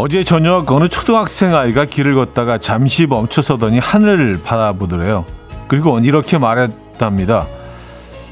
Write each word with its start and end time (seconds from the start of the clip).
어제 0.00 0.22
저녁 0.22 0.70
어느 0.70 0.86
초등학생 0.86 1.56
아이가 1.56 1.84
길을 1.84 2.14
걷다가 2.14 2.58
잠시 2.58 3.08
멈춰서더니 3.08 3.80
하늘을 3.80 4.40
바라보더래요. 4.44 5.24
그리고 5.66 5.98
이렇게 5.98 6.38
말했답니다. 6.38 7.48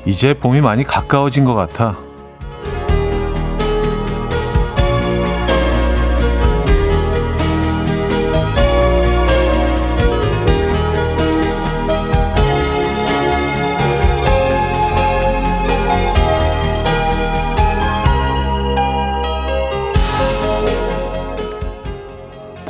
이제 0.04 0.32
봄이 0.34 0.60
많이 0.60 0.84
가까워진 0.84 1.44
것 1.44 1.54
같아. 1.54 1.96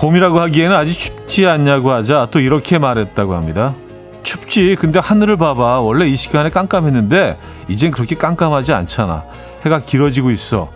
봄이라고 0.07 0.39
하기에는 0.39 0.77
아직 0.77 0.99
춥지 0.99 1.47
않냐고 1.47 1.91
하자 1.91 2.29
또 2.31 2.39
이렇게 2.39 2.79
말했다고 2.79 3.35
합니다. 3.35 3.75
춥지. 4.23 4.77
근데 4.79 5.01
하늘을 5.01 5.37
봐봐. 5.37 5.81
원래 5.81 6.07
이 6.07 6.15
시간에 6.15 6.49
깜깜했는데 6.51 7.39
이젠 7.67 7.91
그렇게 7.91 8.15
깜깜하지 8.15 8.73
않잖아. 8.73 9.25
해가 9.65 9.81
길어지고 9.81 10.31
있어. 10.31 10.71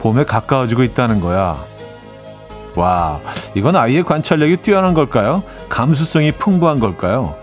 봄에 0.00 0.24
가까워지고 0.24 0.84
있다는 0.84 1.20
거야. 1.20 1.62
와, 2.74 3.20
이건 3.54 3.76
아이의 3.76 4.04
관찰력이 4.04 4.56
뛰어난 4.58 4.94
걸까요? 4.94 5.42
감수성이 5.68 6.32
풍부한 6.32 6.80
걸까요? 6.80 7.36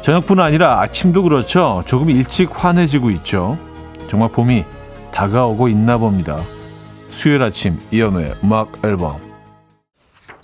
저녁뿐 0.00 0.40
아니라 0.40 0.80
아침도 0.80 1.22
그렇죠. 1.22 1.84
조금 1.86 2.10
일찍 2.10 2.50
환해지고 2.52 3.10
있죠. 3.10 3.56
정말 4.08 4.30
봄이 4.32 4.64
다가오고 5.12 5.68
있나 5.68 5.98
봅니다. 5.98 6.40
수요일 7.10 7.44
아침 7.44 7.78
이연우의 7.92 8.34
음악 8.42 8.72
앨범 8.84 9.33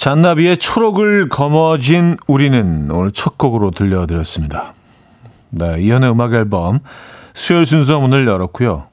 잔나비의 0.01 0.57
초록을 0.57 1.29
거머쥔 1.29 2.17
우리는 2.27 2.91
오늘 2.91 3.11
첫 3.11 3.37
곡으로 3.37 3.71
들려드렸습니다. 3.71 4.73
네, 5.51 5.77
이현의 5.79 6.11
음악 6.13 6.33
앨범 6.33 6.79
수요일 7.35 7.67
순서 7.67 8.01
문을 8.01 8.27
열었고요. 8.27 8.87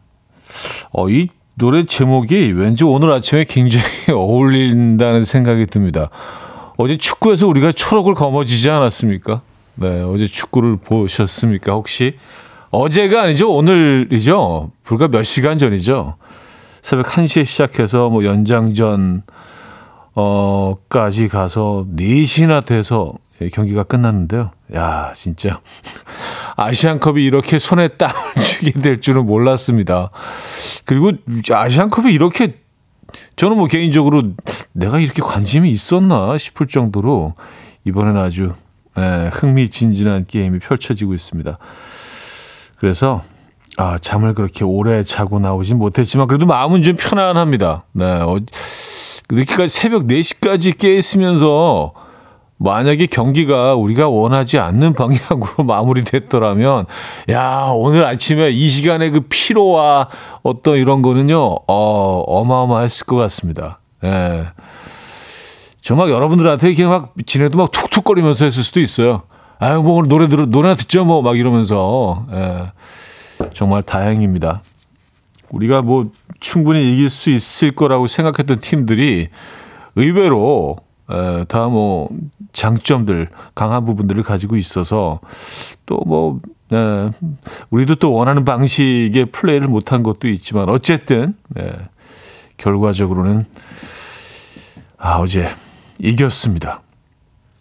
어, 0.91 1.09
이 1.09 1.29
노래 1.53 1.85
제목이 1.85 2.51
왠지 2.51 2.83
오늘 2.83 3.13
아침에 3.13 3.45
굉장히 3.45 3.85
어울린다는 4.11 5.23
생각이 5.23 5.67
듭니다. 5.67 6.09
어제 6.75 6.97
축구에서 6.97 7.47
우리가 7.47 7.71
초록을 7.71 8.13
거머쥐지 8.13 8.69
않았습니까? 8.69 9.39
네, 9.75 10.01
어제 10.01 10.27
축구를 10.27 10.75
보셨습니까? 10.75 11.71
혹시 11.71 12.17
어제가 12.71 13.21
아니죠? 13.21 13.49
오늘이죠? 13.53 14.71
불과 14.83 15.07
몇 15.07 15.23
시간 15.23 15.57
전이죠? 15.57 16.17
새벽 16.81 17.05
1시에 17.05 17.45
시작해서 17.45 18.09
뭐 18.09 18.25
연장전 18.25 19.23
어, 20.19 20.73
까지 20.89 21.27
가서 21.27 21.85
4시나 21.95 22.65
돼서 22.65 23.13
경기가 23.53 23.83
끝났는데요. 23.83 24.49
야, 24.73 25.13
진짜. 25.13 25.61
아시안컵이 26.57 27.23
이렇게 27.23 27.59
손에 27.59 27.89
땀을 27.89 28.15
주게 28.43 28.71
될 28.71 28.99
줄은 28.99 29.27
몰랐습니다. 29.27 30.09
그리고 30.85 31.11
아시안컵이 31.51 32.11
이렇게 32.11 32.55
저는 33.35 33.57
뭐 33.57 33.67
개인적으로 33.67 34.23
내가 34.73 34.99
이렇게 34.99 35.21
관심이 35.21 35.69
있었나 35.69 36.35
싶을 36.39 36.65
정도로 36.65 37.35
이번에는 37.85 38.19
아주 38.19 38.53
예, 38.97 39.29
흥미진진한 39.31 40.25
게임이 40.25 40.57
펼쳐지고 40.57 41.13
있습니다. 41.13 41.59
그래서 42.79 43.21
아, 43.77 43.99
잠을 43.99 44.33
그렇게 44.33 44.63
오래 44.63 45.03
자고 45.03 45.37
나오진 45.39 45.77
못했지만 45.77 46.27
그래도 46.27 46.47
마음은 46.47 46.81
좀 46.81 46.95
편안합니다. 46.95 47.83
네. 47.93 48.05
어, 48.05 48.39
늦게까지 49.31 49.67
새벽 49.73 50.03
4시까지 50.07 50.77
깨 50.77 50.95
있으면서 50.97 51.93
만약에 52.59 53.05
경기가 53.05 53.75
우리가 53.75 54.09
원하지 54.09 54.57
않는 54.57 54.93
방향으로 54.93 55.63
마무리됐더라면 55.65 56.85
야 57.29 57.71
오늘 57.75 58.05
아침에 58.05 58.49
이 58.49 58.67
시간에 58.67 59.09
그 59.11 59.21
피로와 59.29 60.09
어떤 60.41 60.77
이런 60.77 61.01
거는요 61.03 61.37
어 61.67 62.23
어마어마했을 62.25 63.05
것 63.05 63.15
같습니다. 63.17 63.79
예. 64.03 64.47
정말 65.81 66.09
여러분들한테 66.09 66.67
이렇게 66.69 66.85
막 66.87 67.13
지내도 67.25 67.57
막 67.57 67.71
툭툭거리면서 67.71 68.45
했을 68.45 68.63
수도 68.63 68.79
있어요. 68.79 69.23
아유 69.59 69.81
뭐 69.81 69.93
오늘 69.93 70.09
노래 70.09 70.27
들어 70.27 70.45
노래나 70.45 70.75
듣죠 70.75 71.05
뭐 71.05 71.21
막 71.21 71.37
이러면서 71.37 72.25
예. 72.33 72.71
정말 73.53 73.83
다행입니다. 73.83 74.61
우리가 75.51 75.81
뭐 75.81 76.11
충분히 76.39 76.93
이길 76.93 77.09
수 77.09 77.29
있을 77.29 77.71
거라고 77.71 78.07
생각했던 78.07 78.59
팀들이 78.59 79.29
의외로 79.95 80.77
다 81.47 81.69
뭐 81.69 82.09
장점들 82.53 83.29
강한 83.55 83.85
부분들을 83.85 84.23
가지고 84.23 84.55
있어서 84.57 85.19
또뭐 85.85 86.39
네, 86.69 87.11
우리도 87.69 87.95
또 87.95 88.11
원하는 88.13 88.43
방식의 88.43 89.27
플레이를 89.31 89.67
못한 89.67 90.03
것도 90.03 90.27
있지만 90.27 90.69
어쨌든 90.69 91.35
네, 91.49 91.71
결과적으로는 92.57 93.45
아 94.97 95.17
어제 95.17 95.49
이겼습니다. 95.99 96.81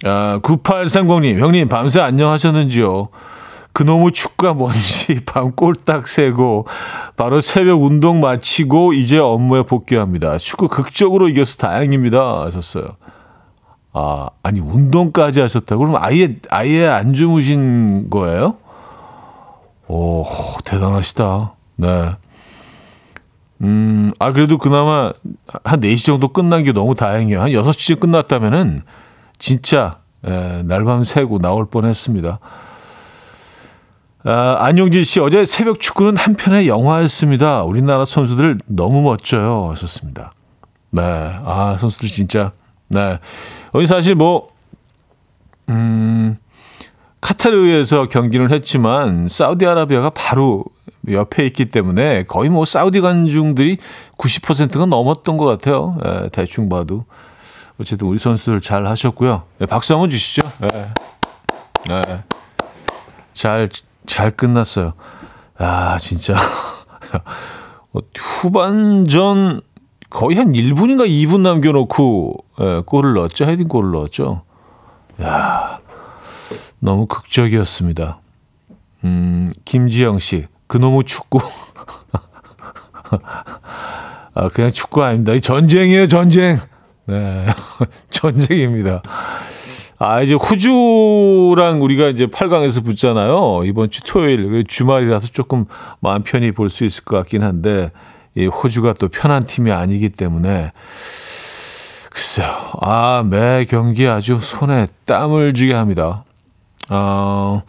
아 0.04 0.40
9830님 0.42 1.38
형님 1.38 1.68
밤새 1.68 2.00
안녕하셨는지요? 2.00 3.08
그놈의 3.76 4.12
축구가 4.12 4.54
뭔지 4.54 5.20
밤 5.26 5.52
꼴딱 5.52 6.08
새고 6.08 6.66
바로 7.14 7.42
새벽 7.42 7.82
운동 7.82 8.20
마치고 8.20 8.94
이제 8.94 9.18
업무에 9.18 9.64
복귀합니다. 9.64 10.38
축구 10.38 10.68
극적으로 10.68 11.28
이겨서 11.28 11.58
다행입니다. 11.58 12.44
하셨어요. 12.46 12.96
아, 13.92 14.30
아니 14.42 14.60
운동까지 14.60 15.42
하셨다고 15.42 15.84
그럼 15.84 16.02
아예 16.02 16.36
아예 16.48 16.86
안 16.86 17.12
주무신 17.12 18.08
거예요? 18.08 18.56
오, 19.88 20.24
대단하시다. 20.64 21.52
네. 21.76 22.12
음, 23.60 24.10
아 24.18 24.32
그래도 24.32 24.56
그나마 24.56 25.12
한 25.64 25.80
4시 25.80 26.06
정도 26.06 26.28
끝난 26.28 26.64
게 26.64 26.72
너무 26.72 26.94
다행이에요. 26.94 27.42
한 27.42 27.50
6시쯤 27.50 28.00
끝났다면은 28.00 28.80
진짜 29.38 29.98
에, 30.24 30.62
날밤 30.62 31.04
새고 31.04 31.40
나올 31.40 31.66
뻔했습니다. 31.66 32.38
아, 34.28 34.56
안용진 34.58 35.04
씨, 35.04 35.20
어제 35.20 35.44
새벽 35.46 35.78
축구는 35.78 36.16
한 36.16 36.34
편의 36.34 36.66
영화였습니다. 36.66 37.62
우리나라 37.62 38.04
선수들 38.04 38.58
너무 38.66 39.02
멋져요. 39.02 39.68
하셨습니다. 39.70 40.32
네. 40.90 41.02
아, 41.02 41.76
선수들 41.78 42.08
진짜. 42.08 42.50
네. 42.88 43.20
어디 43.70 43.86
사실 43.86 44.16
뭐, 44.16 44.48
음, 45.68 46.36
카타르에서 47.20 48.08
경기를 48.08 48.50
했지만, 48.50 49.28
사우디아라비아가 49.28 50.10
바로 50.10 50.64
옆에 51.08 51.46
있기 51.46 51.66
때문에 51.66 52.24
거의 52.24 52.50
뭐 52.50 52.64
사우디 52.64 53.00
관중들이 53.02 53.78
90%가 54.18 54.86
넘었던 54.86 55.36
것 55.36 55.44
같아요. 55.44 55.96
네, 56.02 56.28
대충 56.30 56.68
봐도. 56.68 57.04
어쨌든 57.80 58.08
우리 58.08 58.18
선수들 58.18 58.60
잘 58.60 58.88
하셨고요. 58.88 59.44
네, 59.58 59.66
박수 59.66 59.92
한번 59.92 60.10
주시죠. 60.10 60.42
네. 60.62 60.68
네. 61.88 62.24
잘 63.32 63.68
잘 64.06 64.30
끝났어요. 64.30 64.94
아, 65.58 65.98
진짜. 65.98 66.34
어, 67.92 67.98
후반전 68.16 69.60
거의 70.10 70.36
한 70.36 70.52
1분인가 70.52 71.08
2분 71.08 71.40
남겨놓고 71.40 72.44
예, 72.60 72.82
골을 72.86 73.14
넣었죠. 73.14 73.44
헤딩 73.44 73.68
골을 73.68 73.90
넣었죠. 73.92 74.42
야 75.22 75.80
너무 76.78 77.06
극적이었습니다. 77.06 78.20
음, 79.04 79.52
김지영 79.64 80.18
씨, 80.18 80.46
그놈의 80.66 81.04
축구. 81.04 81.38
아, 84.34 84.48
그냥 84.48 84.72
축구 84.72 85.02
아닙니다. 85.02 85.38
전쟁이에요, 85.38 86.08
전쟁. 86.08 86.60
네, 87.06 87.46
전쟁입니다. 88.10 89.02
아, 89.98 90.20
이제 90.20 90.34
호주랑 90.34 91.82
우리가 91.82 92.08
이제 92.08 92.26
8강에서 92.26 92.84
붙잖아요. 92.84 93.62
이번 93.64 93.90
주 93.90 94.02
토요일, 94.02 94.64
주말이라서 94.64 95.28
조금 95.28 95.64
마음 96.00 96.22
편히 96.22 96.52
볼 96.52 96.68
수 96.68 96.84
있을 96.84 97.04
것 97.04 97.16
같긴 97.16 97.42
한데, 97.42 97.90
이 98.34 98.46
호주가 98.46 98.92
또 98.98 99.08
편한 99.08 99.44
팀이 99.44 99.72
아니기 99.72 100.10
때문에, 100.10 100.72
글쎄요. 102.10 102.46
아, 102.82 103.24
매 103.26 103.64
경기 103.64 104.06
아주 104.06 104.38
손에 104.42 104.86
땀을 105.06 105.54
쥐게 105.54 105.72
합니다. 105.72 106.24
어, 106.90 107.62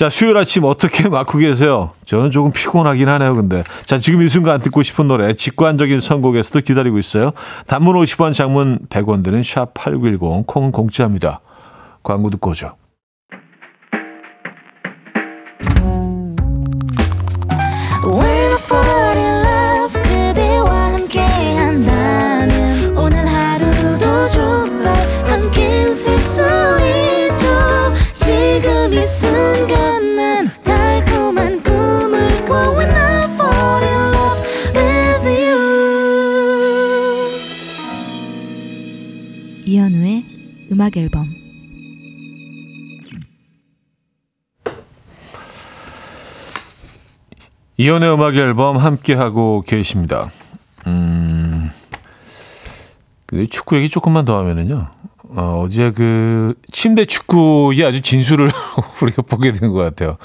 자, 0.00 0.08
수요일 0.08 0.38
아침 0.38 0.64
어떻게 0.64 1.06
맞고 1.10 1.36
계세요? 1.36 1.90
저는 2.06 2.30
조금 2.30 2.52
피곤하긴 2.52 3.06
하네요, 3.06 3.34
근데. 3.34 3.62
자, 3.84 3.98
지금 3.98 4.22
이 4.22 4.28
순간 4.28 4.62
듣고 4.62 4.82
싶은 4.82 5.08
노래, 5.08 5.34
직관적인 5.34 6.00
선곡에서도 6.00 6.58
기다리고 6.60 6.98
있어요. 6.98 7.32
단문 7.66 7.96
50원, 7.96 8.32
장문 8.32 8.78
100원 8.88 9.22
드는 9.22 9.42
샵8910, 9.42 10.46
콩은 10.46 10.72
공짜입니다. 10.72 11.40
광고 12.02 12.30
듣고 12.30 12.52
오죠. 12.52 12.79
음악 40.90 40.96
앨범 40.96 41.32
이연의 47.76 48.12
음악 48.12 48.34
앨범 48.36 48.76
함께 48.76 49.14
하고 49.14 49.62
계십니다. 49.66 50.30
음, 50.86 51.70
그 53.26 53.46
축구 53.46 53.76
얘기 53.76 53.88
조금만 53.88 54.24
더 54.24 54.36
하면은요. 54.38 54.88
어, 55.36 55.62
어제 55.64 55.92
그 55.92 56.54
침대 56.72 57.04
축구에 57.04 57.84
아주 57.84 58.02
진수를 58.02 58.50
우리가 59.00 59.22
보게 59.22 59.52
된 59.52 59.70
것 59.72 59.78
같아요. 59.78 60.16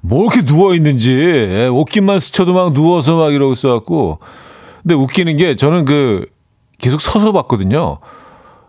뭐 0.00 0.22
이렇게 0.24 0.46
누워 0.46 0.74
있는지 0.74 1.12
예, 1.12 1.66
옷깃만 1.66 2.20
스쳐도 2.20 2.54
막 2.54 2.72
누워서 2.72 3.16
막 3.16 3.34
이러고 3.34 3.54
있어갖고 3.54 4.20
근데 4.82 4.94
웃기는 4.94 5.36
게 5.36 5.56
저는 5.56 5.84
그 5.84 6.26
계속 6.78 7.00
서서 7.00 7.32
봤거든요. 7.32 7.98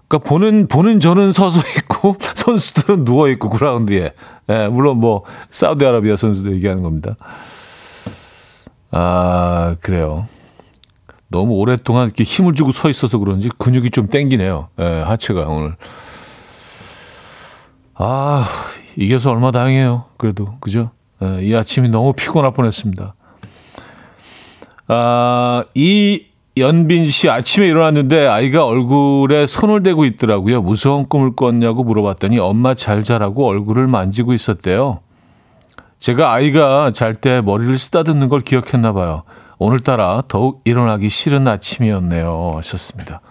그러니까 0.07 0.29
보는 0.29 0.67
보는 0.67 0.99
저는 0.99 1.33
서서 1.33 1.59
있고 1.77 2.15
선수들은 2.35 3.05
누워 3.05 3.27
있고 3.29 3.49
그라운드에 3.49 4.11
예, 4.49 4.67
물론 4.69 4.97
뭐 4.97 5.23
사우디아라비아 5.49 6.15
선수도 6.15 6.53
얘기하는 6.53 6.83
겁니다. 6.83 7.15
아 8.91 9.75
그래요. 9.81 10.27
너무 11.29 11.55
오랫동안 11.55 12.05
이렇게 12.05 12.23
힘을 12.23 12.53
주고 12.53 12.71
서 12.71 12.89
있어서 12.89 13.17
그런지 13.17 13.49
근육이 13.57 13.91
좀 13.91 14.07
땡기네요. 14.07 14.69
예, 14.79 15.01
하체가 15.01 15.41
오늘. 15.47 15.75
아 17.95 18.47
이겨서 18.95 19.31
얼마 19.31 19.51
다행이에요. 19.51 20.05
그래도 20.17 20.57
그죠? 20.59 20.91
예, 21.21 21.43
이 21.43 21.53
아침이 21.53 21.89
너무 21.89 22.13
피곤할 22.13 22.53
뻔 22.53 22.65
했습니다. 22.65 23.15
아, 24.87 25.65
이 25.75 26.25
연빈 26.59 27.07
씨 27.07 27.29
아침에 27.29 27.67
일어났는데 27.67 28.27
아이가 28.27 28.65
얼굴에 28.65 29.47
손을 29.47 29.83
대고 29.83 30.05
있더라고요. 30.05 30.61
무서운 30.61 31.07
꿈을 31.07 31.35
꿨냐고 31.35 31.83
물어봤더니 31.83 32.39
엄마 32.39 32.73
잘 32.73 33.03
자라고 33.03 33.47
얼굴을 33.47 33.87
만지고 33.87 34.33
있었대요. 34.33 34.99
제가 35.97 36.31
아이가 36.31 36.91
잘 36.91 37.15
때 37.15 37.41
머리를 37.41 37.77
쓰다듬는 37.77 38.29
걸 38.29 38.41
기억했나 38.41 38.93
봐요. 38.93 39.23
오늘따라 39.57 40.23
더욱 40.27 40.61
일어나기 40.65 41.09
싫은 41.09 41.47
아침이었네요. 41.47 42.53
하셨습니다. 42.57 43.21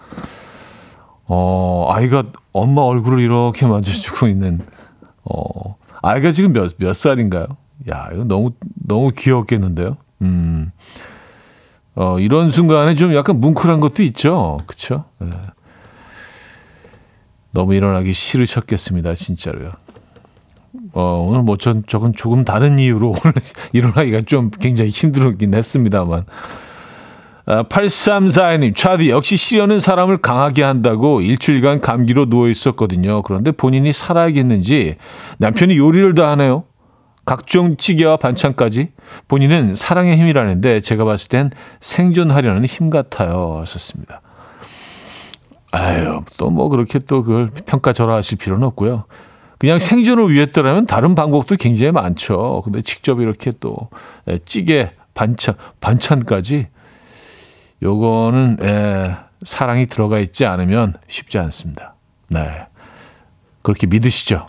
어, 1.25 1.87
아이가 1.91 2.23
엄마 2.51 2.81
얼굴을 2.81 3.21
이렇게 3.21 3.65
만져주고 3.65 4.27
있는, 4.27 4.59
어, 5.23 5.75
아이가 6.01 6.31
지금 6.31 6.53
몇, 6.53 6.73
몇 6.77 6.93
살인가요? 6.93 7.47
야, 7.89 8.09
이거 8.13 8.23
너무, 8.23 8.51
너무 8.85 9.11
귀엽겠는데요? 9.15 9.97
음. 10.21 10.71
어, 11.99 12.19
이런 12.19 12.51
순간에 12.51 12.93
좀 12.93 13.15
약간 13.15 13.39
뭉클한 13.41 13.79
것도 13.79 14.03
있죠. 14.03 14.57
그쵸? 14.67 15.05
네. 15.17 15.29
너무 17.49 17.73
일어나기 17.73 18.13
싫으셨겠습니다. 18.13 19.15
진짜로요. 19.15 19.71
어, 20.93 21.25
오늘 21.27 21.41
뭐 21.41 21.57
전, 21.57 21.83
저건 21.87 22.13
조금 22.13 22.45
다른 22.45 22.77
이유로 22.77 23.09
오늘 23.09 23.33
일어나기가 23.73 24.21
좀 24.27 24.51
굉장히 24.51 24.91
힘들었긴 24.91 25.55
했습니다만. 25.55 26.25
아, 27.47 27.63
8342님, 27.63 28.75
차디, 28.75 29.09
역시 29.09 29.35
시련은 29.35 29.79
사람을 29.79 30.17
강하게 30.17 30.61
한다고 30.61 31.21
일주일간 31.21 31.81
감기로 31.81 32.29
누워 32.29 32.47
있었거든요. 32.49 33.23
그런데 33.23 33.51
본인이 33.51 33.91
살아야겠는지 33.91 34.97
남편이 35.39 35.75
요리를 35.75 36.13
다 36.13 36.29
하네요. 36.31 36.65
각종 37.27 37.75
찌개와 37.75 38.15
반찬까지 38.15 38.93
본인은 39.27 39.75
사랑의 39.75 40.15
힘이라는데 40.17 40.79
제가 40.79 41.03
봤을 41.03 41.27
땐 41.27 41.51
생존하려는 41.81 42.63
힘 42.65 42.89
같아요. 42.89 43.57
하셨습니다. 43.59 44.21
아유, 45.71 46.23
또 46.37 46.49
뭐 46.49 46.69
그렇게 46.69 46.99
또 46.99 47.23
그걸 47.23 47.49
평가절하하실 47.49 48.37
필요는 48.37 48.65
없고요. 48.67 49.03
그냥 49.59 49.77
생존을 49.77 50.31
위했더라면 50.31 50.85
다른 50.85 51.15
방법도 51.15 51.57
굉장히 51.57 51.91
많죠. 51.91 52.61
근데 52.63 52.81
직접 52.81 53.19
이렇게 53.19 53.51
또 53.59 53.89
찌개, 54.45 54.91
반찬, 55.13 55.55
반찬까지 55.81 56.67
요거는 57.83 58.57
에, 58.63 59.15
사랑이 59.43 59.87
들어가 59.87 60.19
있지 60.19 60.45
않으면 60.45 60.93
쉽지 61.07 61.39
않습니다. 61.39 61.95
네. 62.29 62.67
그렇게 63.63 63.85
믿으시죠. 63.85 64.47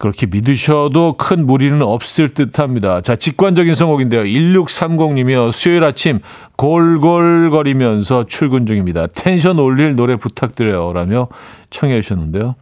그렇게 0.00 0.26
믿으셔도 0.26 1.18
큰 1.18 1.46
무리는 1.46 1.80
없을 1.82 2.30
듯 2.30 2.58
합니다. 2.58 3.02
자, 3.02 3.16
직관적인 3.16 3.74
성곡인데요. 3.74 4.22
1630님이요. 4.22 5.52
수요일 5.52 5.84
아침 5.84 6.20
골골거리면서 6.56 8.24
출근 8.24 8.64
중입니다. 8.64 9.08
텐션 9.08 9.58
올릴 9.58 9.96
노래 9.96 10.16
부탁드려요. 10.16 10.94
라며 10.94 11.28
청해 11.68 12.00
주셨는데요. 12.00 12.54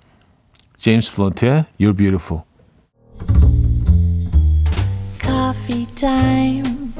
제임스 0.78 1.12
블런트의 1.14 1.66
You're 1.80 1.96
Beautiful. 1.96 2.42
Coffee 5.20 5.86
time. 5.94 6.92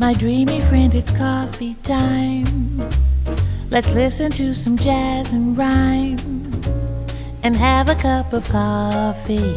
My 0.00 0.14
dreamy 0.14 0.58
friend, 0.58 0.96
it's 0.96 1.10
coffee 1.10 1.74
time. 1.82 2.78
Let's 3.68 3.90
listen 3.90 4.30
to 4.30 4.50
some 4.52 4.76
jazz 4.78 5.34
and 5.34 5.58
rhyme 5.58 6.49
and 7.42 7.56
have 7.56 7.88
a 7.88 7.96
cup 7.96 8.34
of 8.34 8.48
coffee. 8.50 9.54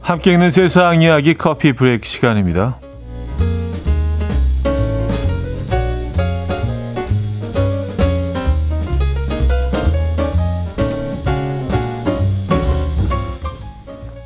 함께 0.00 0.32
있는 0.32 0.50
세상 0.50 1.00
이야기 1.00 1.34
커피 1.34 1.72
브레이크 1.72 2.06
시간입니다. 2.06 2.78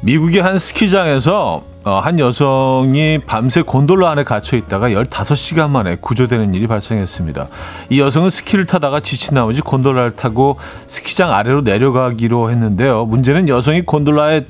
미국의 0.00 0.40
한 0.40 0.56
스키장에서 0.56 1.62
어, 1.86 2.00
한 2.00 2.18
여성이 2.18 3.20
밤새 3.24 3.62
곤돌라 3.62 4.10
안에 4.10 4.24
갇혀 4.24 4.56
있다가 4.56 4.90
15시간 4.90 5.70
만에 5.70 5.96
구조되는 6.00 6.52
일이 6.52 6.66
발생했습니다. 6.66 7.46
이 7.90 8.00
여성은 8.00 8.28
스키를 8.28 8.66
타다가 8.66 8.98
지친 8.98 9.36
나머지 9.36 9.60
곤돌라를 9.60 10.10
타고 10.10 10.56
스키장 10.86 11.32
아래로 11.32 11.60
내려가기로 11.60 12.50
했는데요. 12.50 13.06
문제는 13.06 13.48
여성이 13.48 13.82
곤돌라에 13.82 14.46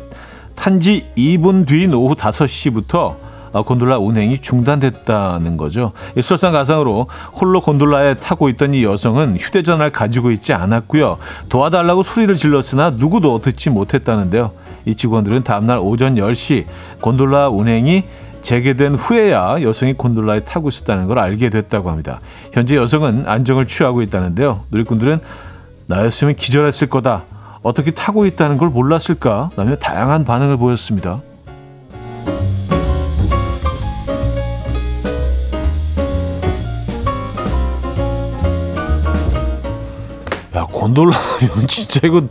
탄 0.55 0.81
지 0.81 1.07
2분 1.19 1.69
뒤인 1.69 1.93
오후 1.93 2.15
5시부터 2.15 2.95
어, 2.95 3.19
곤돌라 3.63 3.99
운행이 3.99 4.41
중단됐다는 4.41 5.57
거죠. 5.57 5.93
설상가상으로 6.21 7.07
홀로 7.35 7.61
곤돌라에 7.61 8.15
타고 8.15 8.49
있던 8.49 8.75
이 8.75 8.85
여성은 8.85 9.37
휴대전화를 9.39 9.93
가지고 9.93 10.31
있지 10.31 10.53
않았고요. 10.53 11.19
도와달라고 11.49 12.03
소리를 12.03 12.35
질렀으나 12.35 12.91
누구도 12.91 13.39
듣지 13.39 13.71
못했다는데요. 13.71 14.53
이 14.85 14.95
직원들은 14.95 15.43
다음날 15.43 15.79
오전 15.79 16.15
10시 16.15 16.65
곤돌라 17.01 17.49
운행이 17.49 18.05
재개된 18.43 18.95
후에야 18.95 19.63
여성이 19.63 19.95
곤돌라에 19.95 20.41
타고 20.41 20.69
있었다는 20.69 21.07
걸 21.07 21.19
알게 21.19 21.51
됐다고 21.51 21.91
합니다. 21.91 22.21
현재 22.53 22.77
여성은 22.77 23.25
안정을 23.27 23.67
취하고 23.67 24.03
있다는데요. 24.03 24.63
누리꾼들은 24.71 25.19
나였으면 25.87 26.35
기절했을 26.35 26.89
거다. 26.89 27.25
어떻게 27.63 27.91
타고 27.91 28.27
있다는 28.27 28.59
걸 28.59 28.69
몰랐을까? 28.69 29.51
라며 29.57 29.75
다양한 29.75 30.25
반응을 30.25 30.57
보였습니다. 30.59 31.23
곤돌라면 40.87 41.67
진짜 41.67 42.01
이거 42.05 42.23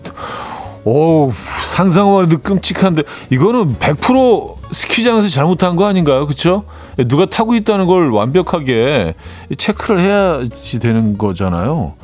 오, 0.85 1.31
상상만 1.33 2.25
해도 2.25 2.37
끔찍한데 2.37 3.03
이거는 3.31 3.79
100% 3.79 4.55
스키장에서 4.71 5.29
잘못한 5.29 5.75
거 5.75 5.87
아닌가요? 5.87 6.27
그렇죠? 6.27 6.65
누가 7.07 7.25
타고 7.25 7.55
있다는 7.55 7.87
걸 7.87 8.11
완벽하게 8.11 9.15
체크를 9.57 9.99
해야지 9.99 10.79
되는 10.79 11.17
거잖아요. 11.17 11.95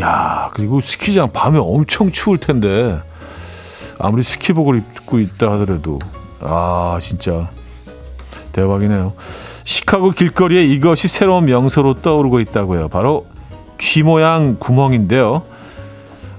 야, 0.00 0.50
그리고 0.54 0.80
스키장 0.80 1.30
밤에 1.32 1.58
엄청 1.60 2.10
추울 2.10 2.38
텐데 2.38 3.00
아무리 4.00 4.24
스키복을 4.24 4.78
입고 4.78 5.20
있다 5.20 5.52
하더라도 5.52 5.98
아, 6.40 6.98
진짜 7.00 7.50
대박이네요. 8.50 9.12
시카고 9.62 10.10
길거리에 10.10 10.64
이것이 10.64 11.06
새로운 11.06 11.44
명소로 11.44 11.94
떠오르고 12.02 12.40
있다고요. 12.40 12.88
바로 12.88 13.26
쥐 13.78 14.02
모양 14.02 14.56
구멍인데요. 14.58 15.42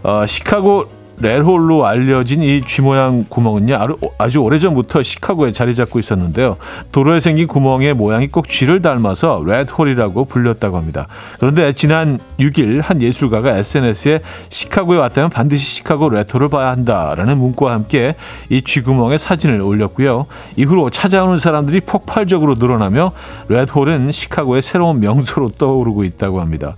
어, 0.03 0.25
시카고 0.25 0.86
레홀로 1.19 1.86
알려진 1.86 2.41
이 2.41 2.62
쥐 2.65 2.81
모양 2.81 3.24
구멍은요 3.29 3.77
아주 4.17 4.39
오래전부터 4.39 5.03
시카고에 5.03 5.51
자리 5.51 5.75
잡고 5.75 6.00
있었는데요. 6.00 6.57
도로에 6.91 7.19
생긴 7.19 7.48
구멍의 7.48 7.93
모양이 7.93 8.27
꼭 8.27 8.50
쥐를 8.50 8.81
닮아서 8.81 9.43
레드홀이라고 9.45 10.25
불렸다고 10.25 10.75
합니다. 10.75 11.07
그런데 11.39 11.72
지난 11.74 12.19
6일 12.39 12.81
한 12.81 13.00
예술가가 13.00 13.55
SNS에 13.57 14.22
시카고에 14.50 14.98
왔다면 14.98 15.29
반드시 15.29 15.63
시카고 15.75 16.10
레드홀을 16.10 16.50
봐야 16.50 16.69
한다라는 16.72 17.38
문구와 17.38 17.74
함께 17.74 18.15
이 18.50 18.62
쥐 18.65 18.81
구멍의 18.81 19.19
사진을 19.19 19.62
올렸고요. 19.62 20.25
이후로 20.57 20.89
찾아오는 20.89 21.38
사람들이 21.38 21.81
폭발적으로 21.81 22.55
늘어나며 22.55 23.12
레드홀은 23.50 24.12
시카고의 24.12 24.63
새로운 24.63 25.00
명소로 25.00 25.51
떠오르고 25.60 26.03
있다고 26.05 26.41
합니다. 26.41 26.75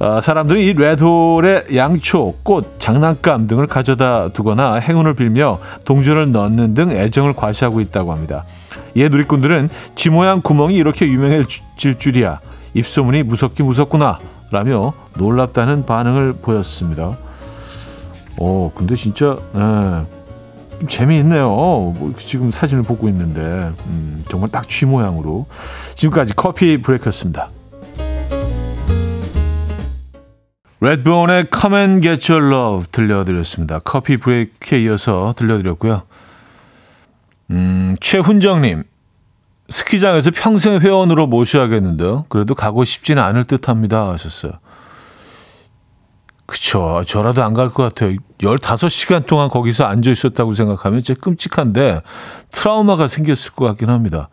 어, 0.00 0.18
사람들이 0.18 0.66
이 0.66 0.72
레드홀에 0.72 1.64
양초, 1.74 2.32
꽃, 2.42 2.80
장난감 2.80 3.46
등을 3.46 3.66
가져다 3.66 4.30
두거나 4.30 4.76
행운을 4.76 5.14
빌며 5.14 5.58
동전을 5.84 6.32
넣는 6.32 6.72
등 6.72 6.90
애정을 6.90 7.34
과시하고 7.34 7.80
있다고 7.82 8.10
합니다. 8.10 8.46
이에 8.94 9.10
누리꾼들은 9.10 9.68
쥐 9.94 10.08
모양 10.08 10.40
구멍이 10.40 10.74
이렇게 10.74 11.06
유명해질 11.06 11.98
줄이야. 11.98 12.40
입소문이 12.72 13.24
무섭긴 13.24 13.66
무섭구나. 13.66 14.18
라며 14.50 14.94
놀랍다는 15.16 15.84
반응을 15.86 16.32
보였습니다. 16.40 17.18
어, 18.40 18.72
근데 18.74 18.96
진짜, 18.96 19.36
예, 19.54 20.06
좀 20.80 20.88
재미있네요. 20.88 21.46
뭐 21.46 22.14
지금 22.18 22.50
사진을 22.50 22.82
보고 22.84 23.06
있는데, 23.10 23.40
음, 23.86 24.24
정말 24.28 24.48
딱 24.48 24.66
쥐 24.66 24.86
모양으로. 24.86 25.46
지금까지 25.94 26.32
커피 26.34 26.80
브레이크였습니다. 26.82 27.50
레드본의 30.80 31.46
Come 31.54 31.76
and 31.78 32.02
Get 32.02 32.32
Your 32.32 32.54
Love 32.54 32.86
들려드렸습니다. 32.90 33.80
커피 33.80 34.16
브레이크에 34.16 34.80
이어서 34.82 35.34
들려드렸고요. 35.36 36.02
음, 37.50 37.96
최훈정님. 38.00 38.84
스키장에서 39.68 40.30
평생 40.34 40.78
회원으로 40.80 41.26
모셔야겠는데요. 41.26 42.24
그래도 42.28 42.54
가고 42.54 42.84
싶지는 42.84 43.22
않을 43.22 43.44
듯 43.44 43.68
합니다. 43.68 44.08
하셨어요. 44.10 44.52
그쵸. 46.46 47.04
저라도 47.06 47.44
안 47.44 47.54
갈 47.54 47.70
것 47.70 47.82
같아요. 47.84 48.16
15시간 48.38 49.26
동안 49.26 49.48
거기서 49.48 49.84
앉아 49.84 50.10
있었다고 50.10 50.54
생각하면 50.54 51.02
진짜 51.02 51.20
끔찍한데 51.20 52.00
트라우마가 52.50 53.06
생겼을 53.06 53.52
것 53.52 53.66
같긴 53.66 53.90
합니다. 53.90 54.28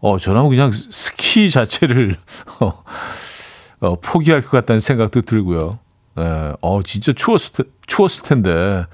어, 0.00 0.18
저라면 0.18 0.50
그냥 0.50 0.70
스키 0.72 1.50
자체를 1.50 2.16
어, 2.60 2.82
어, 3.80 3.96
포기할 4.00 4.40
것 4.42 4.50
같다는 4.50 4.80
생각도 4.80 5.20
들고요. 5.20 5.78
예, 6.18 6.52
어, 6.60 6.80
진짜 6.82 7.12
추웠을, 7.12 7.64
테, 7.64 7.70
추웠을 7.86 8.24
텐데 8.24 8.86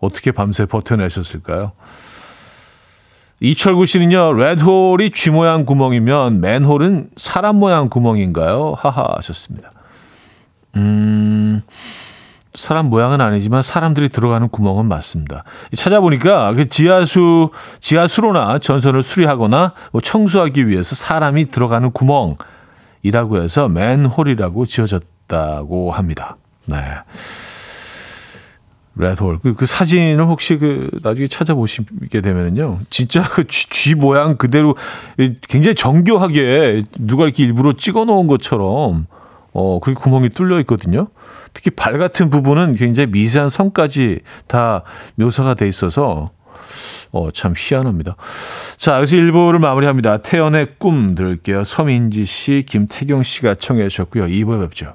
어떻게 0.00 0.32
밤새 0.32 0.66
버텨내셨을까요? 0.66 1.72
이철구 3.40 3.86
씨는요, 3.86 4.34
레드홀이 4.34 5.10
쥐 5.10 5.30
모양 5.30 5.64
구멍이면 5.64 6.40
맨홀은 6.40 7.10
사람 7.16 7.56
모양 7.56 7.88
구멍인가요? 7.88 8.74
하하 8.76 9.16
하셨습니다. 9.16 9.72
음, 10.76 11.62
사람 12.54 12.86
모양은 12.86 13.20
아니지만 13.20 13.62
사람들이 13.62 14.10
들어가는 14.10 14.48
구멍은 14.48 14.86
맞습니다. 14.86 15.44
찾아보니까 15.74 16.52
그 16.52 16.68
지하수, 16.68 17.50
지하수로나 17.80 18.58
전선을 18.58 19.02
수리하거나 19.02 19.72
뭐 19.90 20.00
청소하기 20.00 20.68
위해서 20.68 20.94
사람이 20.94 21.46
들어가는 21.46 21.90
구멍이라고 21.90 23.42
해서 23.42 23.68
맨홀이라고 23.68 24.66
지어졌다고 24.66 25.90
합니다. 25.90 26.36
네. 26.66 26.76
레드홀. 28.94 29.38
그, 29.38 29.54
그 29.54 29.66
사진을 29.66 30.24
혹시 30.26 30.56
그 30.56 30.90
나중에 31.02 31.26
찾아보시게 31.26 32.20
되면은요. 32.20 32.80
진짜 32.90 33.22
그 33.22 33.46
쥐, 33.46 33.68
쥐 33.70 33.94
모양 33.94 34.36
그대로 34.36 34.76
굉장히 35.48 35.74
정교하게 35.74 36.84
누가 36.98 37.24
이렇게 37.24 37.44
일부러 37.44 37.72
찍어 37.72 38.04
놓은 38.04 38.26
것처럼 38.26 39.06
어, 39.52 39.80
그렇게 39.80 39.98
구멍이 40.00 40.30
뚫려 40.30 40.60
있거든요. 40.60 41.08
특히 41.54 41.70
발 41.70 41.98
같은 41.98 42.30
부분은 42.30 42.76
굉장히 42.76 43.10
미세한 43.10 43.48
선까지 43.48 44.20
다 44.46 44.82
묘사가 45.16 45.54
돼 45.54 45.68
있어서 45.68 46.30
어, 47.12 47.30
참 47.32 47.54
희한합니다. 47.56 48.16
자, 48.76 48.96
여기서 48.96 49.16
1부를 49.16 49.58
마무리합니다. 49.58 50.18
태연의 50.18 50.74
꿈 50.78 51.14
들을게요. 51.14 51.64
서민지 51.64 52.24
씨, 52.24 52.64
김태경 52.66 53.22
씨가 53.22 53.54
청해 53.56 53.88
주셨고요. 53.88 54.26
2부에 54.26 54.62
뵙죠. 54.62 54.94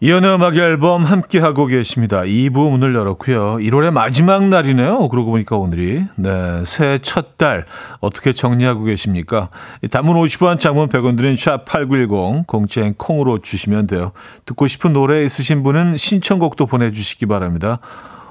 이연의 0.00 0.34
음악 0.34 0.56
앨범 0.56 1.04
함께 1.04 1.38
하고 1.38 1.66
계십니다. 1.66 2.22
2부 2.22 2.70
문을 2.70 2.94
열었고요. 2.94 3.56
1월의 3.56 3.92
마지막 3.92 4.48
날이네요. 4.48 5.08
그러고 5.08 5.30
보니까 5.30 5.56
오늘이 5.56 6.04
네, 6.16 6.62
새해 6.64 6.98
첫 6.98 7.36
달 7.36 7.64
어떻게 8.00 8.32
정리하고 8.32 8.84
계십니까? 8.84 9.48
단문 9.90 10.16
50원, 10.16 10.58
장문 10.60 10.88
100원 10.88 11.16
드린 11.16 11.34
샵8910 11.34 12.46
공짜인 12.46 12.94
콩으로 12.94 13.40
주시면 13.40 13.86
돼요. 13.88 14.12
듣고 14.44 14.66
싶은 14.68 14.92
노래 14.92 15.24
있으신 15.24 15.62
분은 15.62 15.96
신청곡도 15.96 16.66
보내주시기 16.66 17.26
바랍니다. 17.26 17.78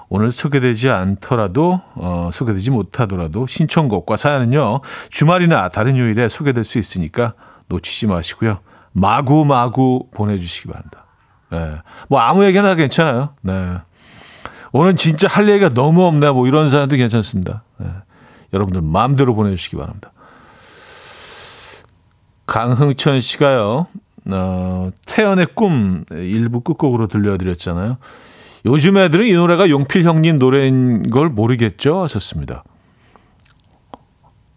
오늘 0.08 0.32
소개되지 0.32 0.89
않더라도 0.89 1.82
어, 1.96 2.29
소개되지 2.32 2.72
못하더라도 2.72 3.48
신청곡과 3.48 4.15
사연은요. 4.15 4.82
주말이나 5.10 5.70
다른 5.70 5.98
요일에 5.98 6.27
소개될 6.27 6.63
수 6.63 6.77
있으니까 6.77 7.34
놓치지 7.67 8.08
마시고요. 8.08 8.60
마구마구 8.93 10.08
보내주시기 10.13 10.67
바랍니다. 10.67 11.02
네. 11.53 11.77
뭐 12.10 12.19
아무 12.19 12.43
얘기나 12.45 12.69
다 12.69 12.75
괜찮아요. 12.75 13.29
네. 13.41 13.77
오늘 14.72 14.95
진짜 14.95 15.27
할 15.27 15.48
얘기가 15.50 15.69
너무 15.69 16.03
없네. 16.05 16.31
뭐 16.31 16.48
이런 16.48 16.67
사연도 16.67 16.95
괜찮습니다. 16.95 17.63
네. 17.77 17.88
여러분들 18.53 18.81
마음대로 18.81 19.36
보내주시기 19.36 19.75
바랍니다. 19.75 20.12
강흥천 22.48 23.22
씨가요. 23.22 23.86
어, 24.31 24.89
태연의 25.05 25.48
꿈 25.53 26.05
일부 26.12 26.62
끝곡으로 26.62 27.07
들려드렸잖아요. 27.07 27.98
요즘 28.65 28.98
애들은 28.98 29.27
이 29.27 29.33
노래가 29.33 29.69
용필 29.69 30.03
형님 30.03 30.39
노래인 30.39 31.10
걸 31.10 31.29
모르겠죠? 31.29 32.01
하셨습니다. 32.01 32.63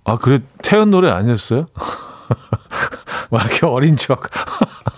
아, 0.04 0.16
그래, 0.16 0.38
태연 0.62 0.90
노래 0.90 1.10
아니었어요? 1.10 1.66
막 3.30 3.44
이렇게 3.44 3.66
어린 3.66 3.96
척. 3.96 4.22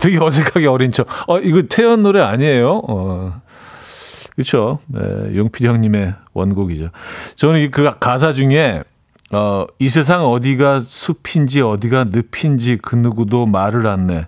되게 0.00 0.18
어색하게 0.18 0.66
어린 0.66 0.92
척. 0.92 1.06
어, 1.28 1.38
이거 1.38 1.62
태연 1.62 2.02
노래 2.02 2.20
아니에요? 2.20 2.82
어. 2.88 3.40
그렇죠. 4.34 4.78
네, 4.86 5.36
용필 5.36 5.66
형님의 5.66 6.14
원곡이죠. 6.32 6.90
저는 7.36 7.70
그 7.70 7.90
가사 8.00 8.32
중에 8.32 8.82
어, 9.32 9.66
이 9.78 9.88
세상 9.88 10.24
어디가 10.26 10.80
숲인지 10.80 11.60
어디가 11.60 12.06
늪인지 12.10 12.78
그 12.82 12.96
누구도 12.96 13.46
말을 13.46 13.86
안 13.86 14.06
내. 14.06 14.26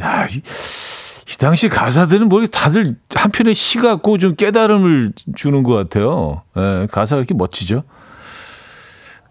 야, 0.00 0.26
이, 0.26 0.38
이 0.38 1.38
당시 1.38 1.68
가사들은 1.68 2.28
뭐 2.28 2.44
다들 2.46 2.96
한편에 3.14 3.54
시 3.54 3.78
같고 3.78 4.18
좀 4.18 4.34
깨달음을 4.34 5.12
주는 5.36 5.62
것 5.62 5.74
같아요. 5.74 6.42
예, 6.56 6.86
가사가 6.90 7.20
이렇게 7.20 7.34
멋지죠. 7.34 7.84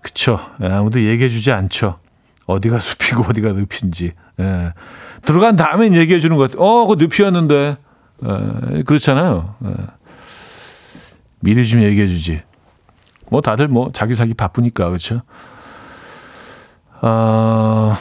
그쵸. 0.01 0.39
예, 0.62 0.68
아무도 0.68 1.01
얘기해 1.01 1.30
주지 1.30 1.51
않죠. 1.51 2.00
어디가 2.45 2.79
숲이고 2.79 3.23
어디가 3.29 3.53
늪인지. 3.53 4.13
예. 4.39 4.73
들어간 5.23 5.55
다음에 5.55 5.93
얘기해 5.95 6.19
주는 6.19 6.38
것 6.38 6.51
같아요. 6.51 6.65
어, 6.65 6.85
그거 6.85 7.03
늪이었는데. 7.03 7.77
예, 8.25 8.83
그렇잖아요. 8.83 9.55
예. 9.65 9.73
미리 11.39 11.67
좀 11.67 11.81
얘기해 11.81 12.07
주지. 12.07 12.41
뭐 13.29 13.41
다들 13.41 13.67
뭐 13.67 13.89
자기 13.93 14.15
살기 14.15 14.33
바쁘니까 14.33 14.89
그렇죠. 14.89 15.21
어, 17.01 17.93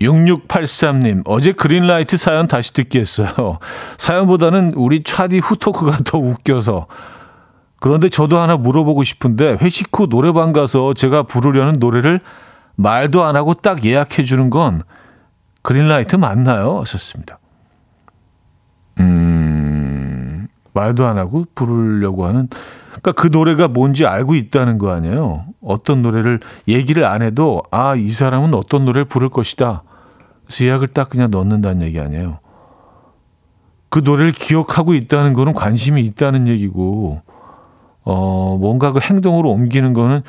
6683님 0.00 1.22
어제 1.26 1.52
그린라이트 1.52 2.16
사연 2.16 2.46
다시 2.46 2.72
듣기 2.72 2.98
했어요. 2.98 3.58
사연보다는 3.98 4.72
우리 4.76 5.02
차디 5.02 5.38
후토크가 5.38 5.98
더 6.04 6.18
웃겨서 6.18 6.86
그런데 7.80 8.08
저도 8.08 8.38
하나 8.38 8.56
물어보고 8.56 9.02
싶은데 9.02 9.56
회식 9.60 9.88
후 9.92 10.06
노래방 10.08 10.52
가서 10.52 10.94
제가 10.94 11.24
부르려는 11.24 11.80
노래를 11.80 12.20
말도 12.76 13.24
안 13.24 13.36
하고 13.36 13.54
딱 13.54 13.84
예약해 13.84 14.24
주는 14.24 14.50
건 14.50 14.82
그린라이트 15.62 16.16
맞나요? 16.16 16.80
하셨습니다. 16.80 17.38
말도 20.74 21.06
안 21.06 21.18
하고 21.18 21.44
부르려고 21.54 22.26
하는 22.26 22.48
그러니까 22.88 23.12
그 23.12 23.28
노래가 23.28 23.68
뭔지 23.68 24.06
알고 24.06 24.34
있다는 24.34 24.78
거 24.78 24.90
아니에요. 24.92 25.46
어떤 25.62 26.02
노래를 26.02 26.40
얘기를 26.68 27.04
안 27.04 27.22
해도 27.22 27.62
아, 27.70 27.94
이 27.94 28.10
사람은 28.10 28.54
어떤 28.54 28.84
노래를 28.84 29.04
부를 29.04 29.28
것이다. 29.28 29.82
그래서 30.44 30.64
예약을 30.64 30.88
딱 30.88 31.08
그냥 31.08 31.28
넣는다는 31.30 31.82
얘기 31.82 32.00
아니에요. 32.00 32.38
그 33.88 34.00
노래를 34.02 34.32
기억하고 34.32 34.94
있다는 34.94 35.34
거는 35.34 35.52
관심이 35.52 36.02
있다는 36.02 36.48
얘기고 36.48 37.20
어, 38.04 38.56
뭔가 38.58 38.92
그 38.92 39.00
행동으로 39.00 39.50
옮기는 39.50 39.92
거는 39.92 40.22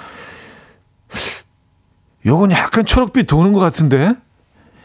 요건 2.25 2.51
약간 2.51 2.85
초록빛 2.85 3.27
도는 3.27 3.53
것 3.53 3.59
같은데 3.59 4.13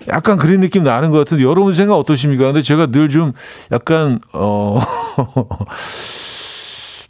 약간 0.08 0.38
그런 0.38 0.60
느낌 0.60 0.84
나는 0.84 1.10
것 1.10 1.18
같은데 1.18 1.44
여러분 1.44 1.72
생각 1.72 1.96
어떠십니까? 1.96 2.44
근데 2.46 2.62
제가 2.62 2.86
늘 2.86 3.08
좀 3.08 3.32
약간 3.72 4.18
어 4.32 4.80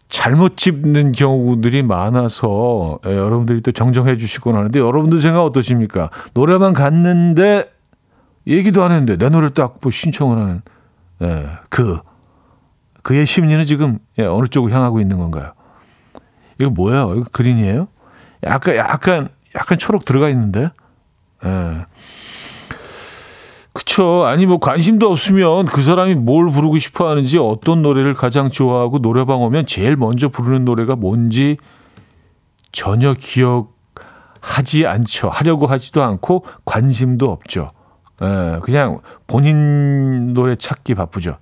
잘못 0.08 0.56
짚는 0.56 1.12
경우들이 1.12 1.82
많아서 1.82 2.98
예, 3.06 3.16
여러분들이 3.16 3.60
또 3.60 3.72
정정해 3.72 4.16
주시곤 4.16 4.56
하는데 4.56 4.78
여러분들 4.78 5.18
생각 5.20 5.44
어떠십니까? 5.44 6.10
노래방 6.34 6.72
갔는데 6.72 7.70
얘기도 8.46 8.82
안 8.82 8.90
했는데 8.92 9.16
내 9.16 9.28
노래를 9.28 9.50
딱뭐 9.50 9.90
신청을 9.92 10.38
하는 10.38 10.62
예, 11.22 11.46
그 11.68 11.98
그의 13.02 13.26
심리는 13.26 13.64
지금 13.66 13.98
예, 14.18 14.24
어느 14.24 14.48
쪽으로 14.48 14.72
향하고 14.72 15.00
있는 15.00 15.18
건가요? 15.18 15.52
이거 16.58 16.70
뭐예요? 16.70 17.14
이거 17.14 17.24
그린이에요? 17.30 17.88
약간 18.44 18.76
약간 18.76 19.28
약간 19.54 19.78
초록 19.78 20.04
들어가 20.04 20.28
있는데. 20.28 20.70
예. 21.44 21.86
그쵸. 23.72 24.24
아니, 24.26 24.44
뭐, 24.46 24.58
관심도 24.58 25.10
없으면 25.10 25.66
그 25.66 25.82
사람이 25.82 26.16
뭘 26.16 26.50
부르고 26.50 26.78
싶어 26.78 27.08
하는지, 27.08 27.38
어떤 27.38 27.82
노래를 27.82 28.14
가장 28.14 28.50
좋아하고, 28.50 28.98
노래방 28.98 29.42
오면 29.42 29.66
제일 29.66 29.96
먼저 29.96 30.28
부르는 30.28 30.64
노래가 30.64 30.96
뭔지 30.96 31.56
전혀 32.72 33.14
기억하지 33.14 34.86
않죠. 34.86 35.28
하려고 35.28 35.66
하지도 35.66 36.02
않고, 36.02 36.44
관심도 36.64 37.30
없죠. 37.30 37.70
예, 38.20 38.58
그냥 38.62 39.00
본인 39.28 40.34
노래 40.34 40.56
찾기 40.56 40.94
바쁘죠. 40.96 41.38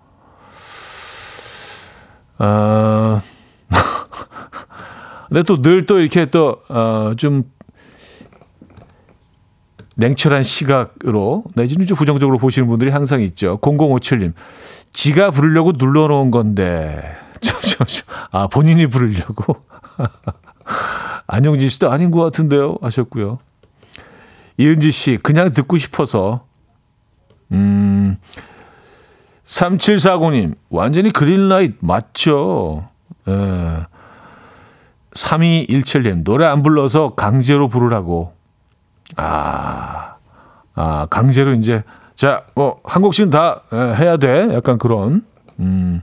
어, 2.38 3.20
근데 5.28 5.42
또늘또 5.42 6.00
이렇게 6.00 6.26
또, 6.26 6.60
어, 6.68 7.12
좀 7.16 7.44
냉철한 9.96 10.42
시각으로 10.42 11.44
내지는 11.54 11.86
좀 11.86 11.96
부정적으로 11.96 12.38
보시는 12.38 12.68
분들이 12.68 12.90
항상 12.90 13.20
있죠. 13.22 13.58
0057님. 13.60 14.32
지가 14.92 15.30
부르려고 15.30 15.72
눌러놓은 15.72 16.30
건데. 16.30 17.16
아, 18.30 18.46
본인이 18.46 18.86
부르려고? 18.86 19.56
안영진 21.26 21.68
씨도 21.68 21.90
아닌 21.90 22.10
것 22.10 22.22
같은데요. 22.22 22.76
하셨고요. 22.80 23.38
이은지 24.58 24.90
씨, 24.90 25.16
그냥 25.16 25.52
듣고 25.52 25.78
싶어서. 25.78 26.44
음, 27.52 28.16
3740님, 29.44 30.56
완전히 30.68 31.10
그린라이트 31.10 31.76
맞죠? 31.80 32.88
예. 33.28 33.86
3217님, 35.12 36.24
노래 36.24 36.46
안 36.46 36.62
불러서 36.62 37.14
강제로 37.14 37.68
부르라고. 37.68 38.35
아, 39.16 40.16
아, 40.74 41.06
강제로 41.08 41.54
이제, 41.54 41.84
자, 42.14 42.44
뭐, 42.54 42.78
한 42.84 43.02
곡씩은 43.02 43.30
다 43.30 43.62
해야 43.72 44.16
돼. 44.16 44.48
약간 44.52 44.78
그런. 44.78 45.24
음. 45.60 46.02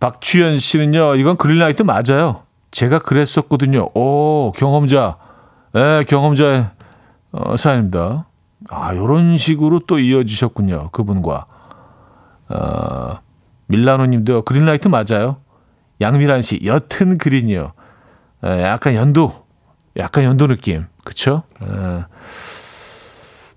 박주연 0.00 0.58
씨는요, 0.58 1.16
이건 1.16 1.36
그린라이트 1.36 1.82
맞아요. 1.82 2.42
제가 2.70 2.98
그랬었거든요. 2.98 3.88
오, 3.94 4.52
경험자. 4.52 5.16
예, 5.76 6.04
경험자의 6.06 6.66
어, 7.32 7.56
사연입니다. 7.56 8.26
아, 8.68 8.94
요런 8.94 9.38
식으로 9.38 9.80
또 9.86 9.98
이어지셨군요. 9.98 10.90
그분과. 10.90 11.46
어, 12.48 13.18
밀라노 13.66 14.06
님도 14.06 14.42
그린라이트 14.42 14.88
맞아요. 14.88 15.38
양미란 16.00 16.42
씨, 16.42 16.60
옅은 16.62 17.18
그린이요. 17.18 17.72
에, 18.44 18.62
약간 18.62 18.94
연도, 18.94 19.46
약간 19.96 20.24
연도 20.24 20.46
느낌. 20.46 20.86
그쵸? 21.04 21.42
에. 21.62 22.04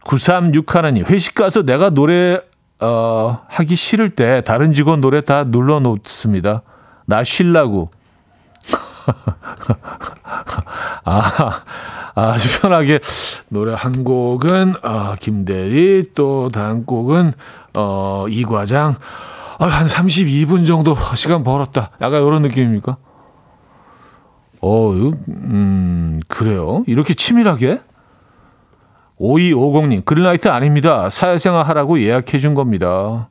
936 0.04 0.76
하나님, 0.76 1.06
회식 1.06 1.36
가서 1.36 1.64
내가 1.64 1.90
노래, 1.90 2.40
어, 2.80 3.40
하기 3.48 3.76
싫을 3.76 4.10
때 4.12 4.42
다른 4.46 4.74
직원 4.74 5.02
노래 5.02 5.22
다 5.22 5.44
눌러 5.44 5.80
놓습니다. 5.80 6.62
나 7.06 7.24
쉴라고. 7.24 7.92
아, 11.04 11.64
아주 12.16 12.62
편하게 12.62 13.00
노래 13.50 13.74
한 13.74 14.04
곡은 14.04 14.76
어, 14.84 15.16
김대리 15.20 16.12
또 16.16 16.50
다음 16.50 16.86
곡은 16.86 17.34
어, 17.78 18.26
이 18.30 18.44
과장 18.44 18.96
아, 19.60 19.66
한 19.66 19.88
32분 19.88 20.68
정도 20.68 20.96
시간 21.16 21.44
벌었다. 21.44 21.92
약간 22.02 22.26
이런 22.26 22.42
느낌입니까? 22.44 22.98
어, 24.68 24.92
음, 25.30 26.20
그래요. 26.28 26.84
이렇게 26.88 27.14
치밀하게? 27.14 27.80
5250님, 29.18 30.04
그린라이트 30.04 30.50
아닙니다. 30.50 31.10
사회생활 31.10 31.66
하라고 31.70 32.02
예약해 32.02 32.38
준 32.38 32.54
겁니다. 32.54 33.30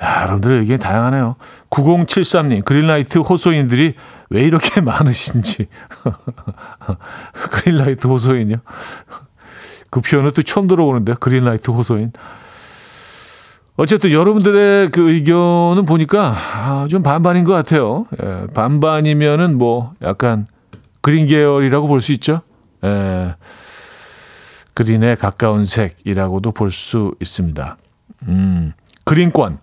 야, 0.00 0.22
여러분들의 0.22 0.60
의견이 0.60 0.78
다양하네요. 0.78 1.34
9073님, 1.70 2.64
그린라이트 2.64 3.18
호소인들이 3.18 3.94
왜 4.30 4.42
이렇게 4.42 4.80
많으신지. 4.80 5.66
그린라이트 7.50 8.06
호소인이요? 8.06 8.58
그 9.90 10.00
표현은 10.00 10.32
또 10.34 10.42
처음 10.42 10.68
들어보는데, 10.68 11.14
그린라이트 11.14 11.72
호소인. 11.72 12.12
어쨌든 13.80 14.10
여러분들의 14.10 14.88
그 14.90 15.12
의견은 15.12 15.84
보니까 15.86 16.34
아, 16.36 16.88
좀 16.90 17.04
반반인 17.04 17.44
것 17.44 17.52
같아요. 17.52 18.06
예, 18.20 18.46
반반이면은 18.52 19.56
뭐 19.56 19.94
약간 20.02 20.48
그린 21.00 21.28
계열이라고 21.28 21.86
볼 21.86 22.00
수 22.00 22.10
있죠. 22.12 22.40
예, 22.84 23.36
그린에 24.74 25.14
가까운 25.14 25.64
색이라고도 25.64 26.50
볼 26.52 26.72
수 26.72 27.14
있습니다. 27.20 27.76
음, 28.26 28.72
그린권. 29.04 29.58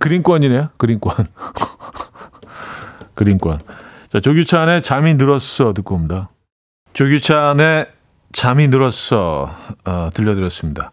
그린권이네요. 0.00 0.70
그린권. 0.76 1.14
그린권. 3.14 3.60
자, 4.08 4.18
조규찬의 4.18 4.82
잠이 4.82 5.14
늘었어 5.14 5.72
듣고 5.72 5.94
옵니다. 5.94 6.30
조규찬의 6.94 7.86
잠이 8.32 8.66
늘었어 8.68 9.54
어, 9.84 10.10
들려드렸습니다. 10.12 10.90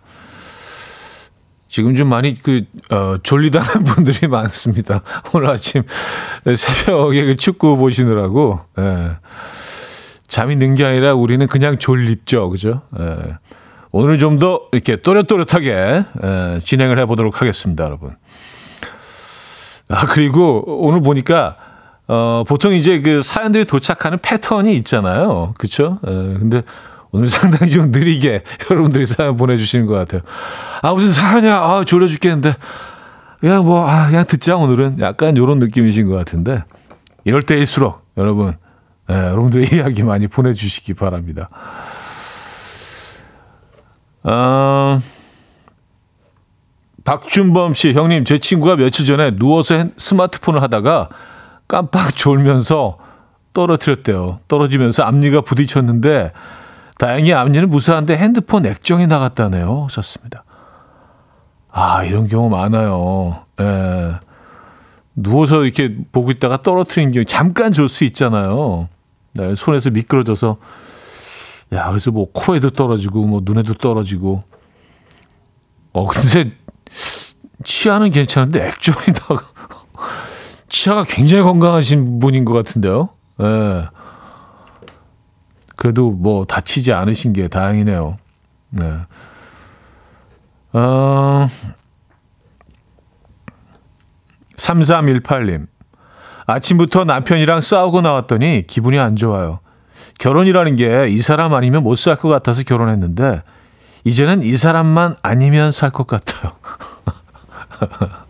지금 1.69 1.95
좀 1.95 2.09
많이 2.09 2.33
그 2.33 2.63
어, 2.89 3.17
졸리다는 3.21 3.83
분들이 3.85 4.27
많습니다. 4.27 5.01
오늘 5.33 5.47
아침 5.51 5.83
새벽에 6.55 7.25
그 7.25 7.35
축구 7.35 7.77
보시느라고 7.77 8.59
예. 8.79 9.11
잠이 10.27 10.55
는 10.57 10.75
게 10.75 10.83
아니라 10.85 11.13
우리는 11.13 11.45
그냥 11.47 11.77
졸립죠, 11.77 12.49
그죠? 12.49 12.81
예. 12.99 13.37
오늘은 13.91 14.19
좀 14.19 14.39
더 14.39 14.61
이렇게 14.71 14.95
또렷또렷하게 14.97 15.69
예, 16.23 16.59
진행을 16.63 16.99
해보도록 16.99 17.41
하겠습니다, 17.41 17.83
여러분. 17.85 18.15
아 19.87 20.05
그리고 20.07 20.63
오늘 20.67 21.01
보니까 21.01 21.55
어, 22.07 22.43
보통 22.47 22.73
이제 22.73 22.99
그 23.01 23.21
사연들이 23.21 23.65
도착하는 23.65 24.17
패턴이 24.19 24.75
있잖아요, 24.77 25.53
그렇죠? 25.57 25.99
예, 26.07 26.11
근데 26.11 26.61
오늘 27.11 27.27
상당히 27.27 27.71
좀 27.71 27.91
느리게 27.91 28.43
여러분들이 28.69 29.05
사연 29.05 29.37
보내주시는 29.37 29.85
것 29.85 29.93
같아요. 29.93 30.21
아, 30.81 30.93
무슨 30.93 31.11
사연이야. 31.11 31.55
아, 31.55 31.83
졸려 31.85 32.07
죽겠는데. 32.07 32.55
그냥 33.39 33.63
뭐, 33.63 33.87
아, 33.87 34.07
그냥 34.07 34.25
듣자, 34.25 34.57
오늘은. 34.57 34.99
약간 34.99 35.35
이런 35.35 35.59
느낌이신 35.59 36.07
것 36.07 36.15
같은데. 36.15 36.63
이럴 37.23 37.41
때일수록 37.41 38.05
여러분, 38.17 38.55
예, 39.09 39.13
여러분들의 39.13 39.69
이야기 39.73 40.03
많이 40.03 40.27
보내주시기 40.27 40.93
바랍니다. 40.93 41.49
어, 44.23 45.01
박준범 47.03 47.73
씨, 47.73 47.93
형님, 47.93 48.25
제 48.25 48.37
친구가 48.37 48.75
며칠 48.75 49.05
전에 49.05 49.31
누워서 49.31 49.85
스마트폰을 49.97 50.61
하다가 50.61 51.09
깜빡 51.67 52.15
졸면서 52.15 52.97
떨어뜨렸대요. 53.53 54.39
떨어지면서 54.47 55.03
앞니가 55.03 55.41
부딪혔는데 55.41 56.31
다행히 56.99 57.33
앞니는 57.33 57.69
무사한데 57.69 58.17
핸드폰 58.17 58.65
액정이 58.65 59.07
나갔다네요. 59.07 59.87
썼습니다. 59.89 60.43
아, 61.71 62.03
이런 62.03 62.27
경우 62.27 62.49
많아요. 62.49 63.45
예. 63.61 64.15
누워서 65.15 65.63
이렇게 65.63 65.95
보고 66.11 66.29
있다가 66.29 66.61
떨어뜨린 66.61 67.13
경우 67.13 67.23
잠깐 67.23 67.71
졸수 67.71 68.03
있잖아요. 68.03 68.89
네, 69.33 69.55
손에서 69.55 69.91
미끄러져서 69.91 70.57
야, 71.71 71.87
그래서 71.87 72.11
뭐 72.11 72.27
코에도 72.33 72.69
떨어지고 72.69 73.25
뭐 73.27 73.41
눈에도 73.45 73.75
떨어지고. 73.75 74.43
어, 75.93 76.05
근데 76.05 76.51
치아는 77.63 78.11
괜찮은데 78.11 78.67
액정이다가 78.67 79.41
치아가 80.67 81.05
굉장히 81.05 81.43
건강하신 81.43 82.19
분인 82.19 82.43
것 82.43 82.51
같은데요. 82.51 83.07
예. 83.39 83.85
그래도 85.79 86.11
뭐 86.11 86.43
다치지 86.43 86.91
않으신 86.91 87.31
게 87.31 87.47
다행이네요. 87.47 88.17
네. 88.71 88.97
어, 90.73 91.47
3318님. 94.57 95.67
아침부터 96.45 97.05
남편이랑 97.05 97.61
싸우고 97.61 98.01
나왔더니 98.01 98.65
기분이 98.67 98.99
안 98.99 99.15
좋아요. 99.15 99.61
결혼이라는 100.19 100.75
게 100.75 101.07
이 101.07 101.21
사람 101.21 101.53
아니면 101.53 101.83
못 101.83 101.95
살 101.95 102.17
것 102.17 102.27
같아서 102.27 102.63
결혼했는데, 102.63 103.41
이제는 104.03 104.43
이 104.43 104.57
사람만 104.57 105.15
아니면 105.23 105.71
살 105.71 105.91
것 105.91 106.07
같아요. 106.07 106.51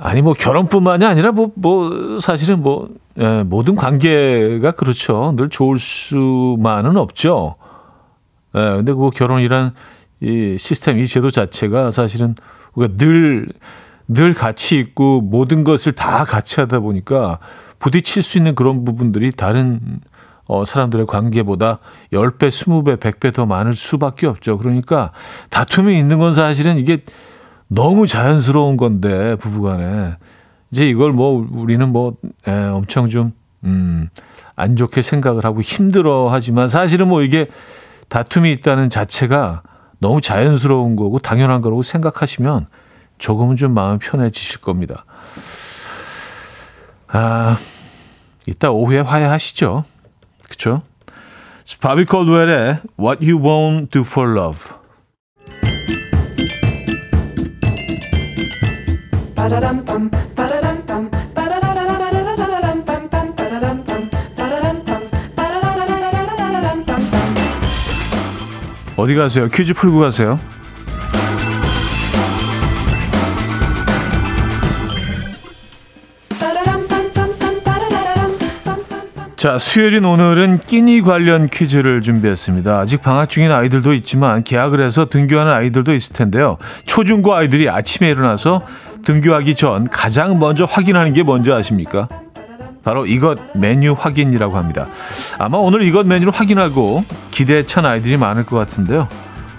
아니 0.00 0.22
뭐 0.22 0.32
결혼뿐만이 0.32 1.04
아니라 1.04 1.32
뭐뭐 1.32 2.18
사실은 2.20 2.62
뭐 2.62 2.88
예, 3.20 3.42
모든 3.42 3.74
관계가 3.76 4.72
그렇죠. 4.72 5.34
늘 5.36 5.48
좋을 5.48 5.78
수만은 5.78 6.96
없죠. 6.96 7.56
예, 8.54 8.60
근데 8.60 8.92
그 8.92 9.10
결혼이란 9.10 9.74
이 10.20 10.56
시스템 10.58 10.98
이 10.98 11.06
제도 11.06 11.30
자체가 11.30 11.90
사실은 11.90 12.34
우리가 12.74 12.94
늘 12.96 13.46
늘 14.12 14.34
같이 14.34 14.78
있고 14.80 15.20
모든 15.20 15.62
것을 15.62 15.92
다 15.92 16.24
같이 16.24 16.58
하다 16.58 16.80
보니까 16.80 17.38
부딪힐 17.78 18.24
수 18.24 18.38
있는 18.38 18.56
그런 18.56 18.84
부분들이 18.84 19.30
다른 19.30 20.00
어, 20.46 20.64
사람들의 20.64 21.06
관계보다 21.06 21.78
10배, 22.12 22.48
20배, 22.48 22.96
100배 22.96 23.32
더 23.32 23.46
많을 23.46 23.74
수밖에 23.74 24.26
없죠. 24.26 24.58
그러니까 24.58 25.12
다툼이 25.48 25.96
있는 25.96 26.18
건 26.18 26.34
사실은 26.34 26.78
이게 26.78 27.04
너무 27.72 28.08
자연스러운 28.08 28.76
건데 28.76 29.36
부부간에 29.36 30.16
이제 30.72 30.88
이걸 30.88 31.12
뭐 31.12 31.46
우리는 31.52 31.88
뭐 31.88 32.16
에, 32.46 32.52
엄청 32.52 33.08
좀 33.08 33.32
음, 33.64 34.08
안 34.56 34.74
좋게 34.74 35.02
생각을 35.02 35.44
하고 35.44 35.60
힘들어 35.60 36.28
하지만 36.30 36.66
사실은 36.66 37.08
뭐 37.08 37.22
이게 37.22 37.46
다툼이 38.08 38.50
있다는 38.52 38.90
자체가 38.90 39.62
너무 39.98 40.20
자연스러운 40.20 40.96
거고 40.96 41.20
당연한 41.20 41.60
거라고 41.60 41.82
생각하시면 41.82 42.66
조금은 43.18 43.54
좀 43.54 43.72
마음 43.72 43.98
편해지실 43.98 44.60
겁니다. 44.60 45.04
아, 47.06 47.56
이따 48.46 48.70
오후에 48.70 49.00
화해하시죠. 49.00 49.84
그쵸? 50.48 50.82
바비 51.80 52.06
콜드웰의 52.06 52.80
What 52.98 53.30
You 53.30 53.40
Won't 53.40 53.90
Do 53.90 54.02
For 54.02 54.36
Love 54.36 54.79
어디 68.96 69.14
가세요? 69.16 69.48
퀴즈 69.48 69.74
풀고 69.74 69.98
가세요. 69.98 70.38
자, 79.36 79.56
수요일인 79.56 80.04
오늘은 80.04 80.60
끼니 80.66 81.00
관련 81.00 81.48
퀴즈를 81.48 82.02
준비했습니다. 82.02 82.78
아직 82.78 83.00
방학 83.00 83.30
중인 83.30 83.50
아이들도 83.50 83.94
있지만 83.94 84.44
계약을 84.44 84.80
해서 84.84 85.06
등교하는 85.06 85.50
아이들도 85.50 85.94
있을 85.94 86.14
텐데요. 86.14 86.58
초중고 86.84 87.34
아이들이 87.34 87.70
아침에 87.70 88.10
일어나서 88.10 88.66
등교하기 89.04 89.54
전 89.54 89.88
가장 89.88 90.38
먼저 90.38 90.64
확인하는 90.64 91.12
게 91.12 91.22
뭔지 91.22 91.52
아십니까? 91.52 92.08
바로 92.82 93.06
이것 93.06 93.38
메뉴 93.54 93.92
확인이라고 93.92 94.56
합니다. 94.56 94.86
아마 95.38 95.58
오늘 95.58 95.82
이것 95.84 96.06
메뉴를 96.06 96.32
확인하고 96.32 97.04
기대에 97.30 97.66
찬 97.66 97.84
아이들이 97.84 98.16
많을 98.16 98.44
것 98.46 98.56
같은데요. 98.56 99.08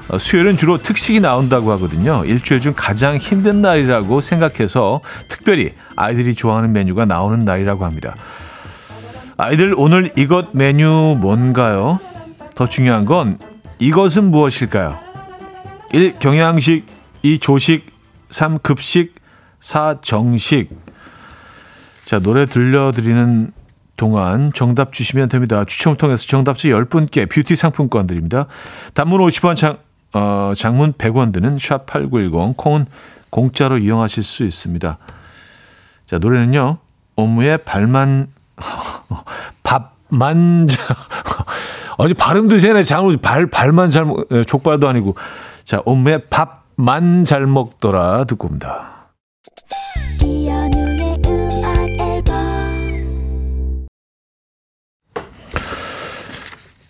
어, 0.10 0.18
수요일은 0.18 0.58
주로 0.58 0.78
특식이 0.78 1.20
나온다고 1.20 1.72
하거든요. 1.74 2.26
일주일 2.26 2.60
중 2.60 2.74
가장 2.76 3.18
힘든 3.18 3.62
날이라고 3.62 4.22
생각해서 4.22 5.02
특별히 5.30 5.74
아이들이 5.96 6.36
좋아하는 6.36 6.74
메뉴가 6.74 7.06
나오는 7.06 7.46
날이라고 7.46 7.86
합니다. 7.86 8.16
아이들 9.38 9.74
오늘 9.78 10.12
이것 10.18 10.50
메뉴 10.54 11.16
뭔가요? 11.20 12.00
더 12.56 12.68
중요한 12.68 13.06
건 13.06 13.38
이것은 13.80 14.26
무엇일까요? 14.26 15.00
1. 15.94 16.20
경양식 16.20 16.86
2. 17.24 17.40
조식 17.40 17.86
3. 18.30 18.60
급식 18.60 19.21
4. 19.62 20.02
정식 20.02 20.70
자 22.06 22.20
노래 22.20 22.46
들려드리는 22.46 23.52
동안 23.96 24.52
정답 24.54 24.92
주시면 24.92 25.30
됩니다. 25.30 25.64
추첨을 25.66 25.98
통해서 25.98 26.26
정답지 26.28 26.70
10분께 26.70 27.30
뷰티 27.30 27.56
상품권 27.56 28.08
드립니다. 28.08 28.48
단문 28.96 29.22
50원 29.22 29.56
장, 29.56 29.78
어, 30.14 30.54
장문 30.58 30.94
100원 30.94 31.32
드는 31.32 31.58
샵8910 31.58 32.58
콩은 32.58 32.88
공짜로 33.30 33.78
이용하실 33.78 34.24
수 34.24 34.44
있습니다. 34.44 34.98
자 36.08 36.18
노래는요. 36.18 36.80
업무의 37.16 37.60
발만 37.60 38.28
밥만 39.64 40.68
자- 40.68 40.96
어제 41.98 42.14
발음도 42.16 42.58
쟤네 42.58 42.82
장로 42.84 43.16
발 43.18 43.46
발만 43.48 43.92
잘못 43.92 44.28
예, 44.32 44.44
족발도 44.44 44.88
아니고 44.88 45.16
자 45.64 45.82
엄마의 45.86 46.24
밥만 46.30 47.24
잘 47.26 47.46
먹더라 47.46 48.24
듣고 48.24 48.48
옵니다. 48.48 48.91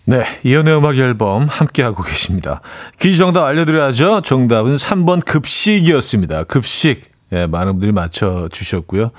네, 0.06 0.24
이연의 0.44 0.78
음악 0.78 0.98
앨범 0.98 1.44
함께 1.48 1.84
하고 1.84 2.04
계십니다. 2.04 2.62
퀴즈 3.00 3.18
정답 3.18 3.46
알려드려야죠. 3.46 4.22
정답은 4.22 4.74
3번 4.74 5.24
급식이었습니다. 5.26 6.46
급식. 6.46 7.12
예, 7.34 7.46
많은 7.46 7.74
분들이 7.74 7.92
맞춰 7.92 8.50
주셨고요. 8.52 9.12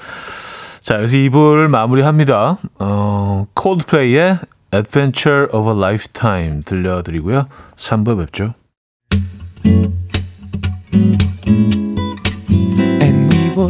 자, 0.81 0.97
여기서 0.97 1.16
2부를 1.16 1.68
마무리합니다. 1.68 2.59
어, 2.79 3.47
콜드플레이의 3.55 4.38
Adventure 4.75 5.47
of 5.53 5.71
a 5.71 5.77
Lifetime 5.77 6.62
들려드리고요. 6.62 7.47
3부 7.77 8.18
뵙죠. 8.18 8.55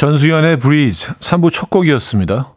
전수연의 0.00 0.58
브리즈 0.60 1.12
3부 1.12 1.52
첫 1.52 1.68
곡이었습니다. 1.68 2.56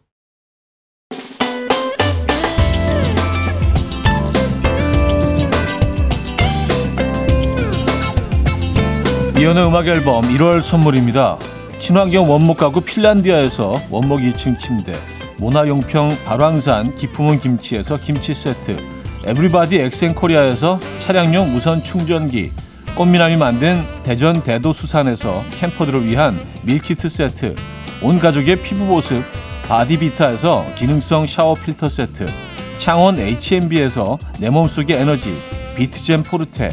이연의 9.37 9.67
음악 9.67 9.87
앨범 9.87 10.21
1월 10.21 10.61
선물입니다. 10.61 11.37
친환경 11.79 12.31
원목 12.31 12.55
가구 12.55 12.79
핀란디아에서 12.79 13.75
원목 13.91 14.21
2층 14.21 14.57
침대, 14.57 14.93
모나용평 15.37 16.11
발왕산 16.23 16.95
기품은 16.95 17.41
김치에서 17.41 17.97
김치 17.97 18.33
세트, 18.33 18.77
에브리바디 19.25 19.79
엑센코리아에서 19.79 20.79
차량용 20.99 21.51
무선 21.51 21.83
충전기, 21.83 22.53
꽃미남이 22.95 23.37
만든 23.37 23.83
대전 24.03 24.43
대도수산에서 24.43 25.43
캠퍼들을 25.59 26.05
위한 26.05 26.39
밀키트 26.61 27.09
세트, 27.09 27.55
온 28.03 28.19
가족의 28.19 28.57
피부 28.61 28.85
보습 28.85 29.23
바디비타에서 29.67 30.67
기능성 30.75 31.25
샤워 31.25 31.55
필터 31.55 31.89
세트, 31.89 32.27
창원 32.77 33.17
H&B에서 33.17 34.19
내 34.39 34.51
몸속의 34.51 34.95
에너지 34.95 35.35
비트젠 35.75 36.21
포르테, 36.21 36.69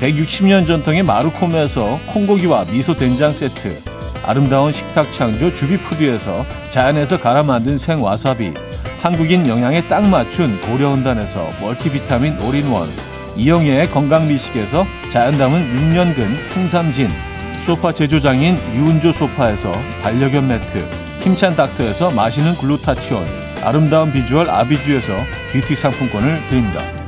160년 0.00 0.66
전통의 0.66 1.02
마루코메에서 1.02 2.00
콩고기와 2.14 2.64
미소 2.72 2.96
된장 2.96 3.34
세트, 3.34 3.78
아름다운 4.24 4.72
식탁 4.72 5.12
창조 5.12 5.52
주비푸드에서 5.52 6.46
자연에서 6.70 7.20
갈아 7.20 7.42
만든 7.42 7.76
생와사비, 7.76 8.54
한국인 9.02 9.46
영양에 9.46 9.82
딱 9.82 10.02
맞춘 10.02 10.58
고려온단에서 10.62 11.46
멀티비타민 11.60 12.40
올인원, 12.40 12.88
이영애의 13.38 13.88
건강미식에서 13.90 14.84
자연 15.10 15.38
담은 15.38 15.60
6년근 15.60 16.56
홍삼진, 16.56 17.08
소파 17.64 17.92
제조장인 17.92 18.56
유운조 18.74 19.12
소파에서 19.12 19.72
반려견 20.02 20.48
매트, 20.48 20.84
힘찬 21.20 21.54
닥터에서 21.54 22.10
마시는 22.10 22.54
글루타치온, 22.56 23.24
아름다운 23.62 24.12
비주얼 24.12 24.50
아비주에서 24.50 25.12
뷰티 25.52 25.76
상품권을 25.76 26.40
드립니다. 26.50 27.07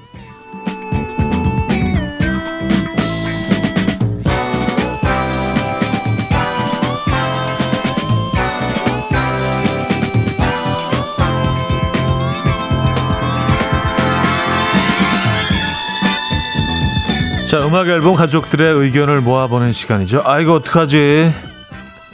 자, 17.51 17.67
음악 17.67 17.89
앨범 17.89 18.15
가족들의 18.15 18.75
의견을 18.75 19.19
모아보는 19.19 19.73
시간이죠. 19.73 20.21
아, 20.23 20.39
이거 20.39 20.53
어떡하지? 20.53 21.33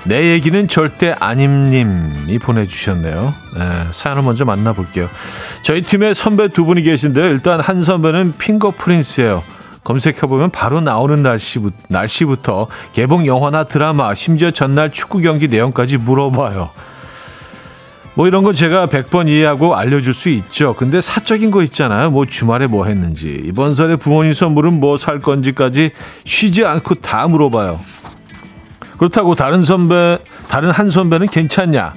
내 0.05 0.31
얘기는 0.31 0.67
절대 0.67 1.13
아님님이 1.19 2.39
보내주셨네요. 2.39 3.35
네, 3.55 3.87
사연을 3.91 4.23
먼저 4.23 4.45
만나볼게요. 4.45 5.07
저희 5.61 5.83
팀에 5.83 6.15
선배 6.15 6.47
두 6.47 6.65
분이 6.65 6.81
계신데 6.81 7.29
일단 7.29 7.59
한 7.59 7.81
선배는 7.81 8.33
핑거 8.39 8.73
프린스예요. 8.79 9.43
검색해보면 9.83 10.49
바로 10.49 10.81
나오는 10.81 11.21
날씨부, 11.21 11.69
날씨부터 11.87 12.65
개봉 12.93 13.27
영화나 13.27 13.63
드라마, 13.63 14.15
심지어 14.15 14.49
전날 14.49 14.91
축구 14.91 15.19
경기 15.19 15.47
내용까지 15.47 15.99
물어봐요. 15.99 16.71
뭐 18.17 18.27
이런 18.27 18.43
건 18.43 18.55
제가 18.55 18.87
100번 18.87 19.29
이해하고 19.29 19.75
알려줄 19.75 20.11
수 20.15 20.29
있죠. 20.29 20.73
근데 20.73 21.01
사적인 21.01 21.51
거 21.51 21.61
있잖아요. 21.61 22.09
뭐 22.09 22.25
주말에 22.25 22.65
뭐 22.65 22.87
했는지, 22.87 23.39
이번 23.43 23.75
설에 23.75 23.95
부모님 23.95 24.33
선물은 24.33 24.79
뭐 24.79 24.97
살 24.97 25.21
건지까지 25.21 25.91
쉬지 26.25 26.65
않고 26.65 26.95
다 26.95 27.27
물어봐요. 27.27 27.79
그렇다고 28.97 29.35
다른 29.35 29.61
선배, 29.63 30.17
다른 30.49 30.71
한 30.71 30.89
선배는 30.89 31.27
괜찮냐? 31.27 31.93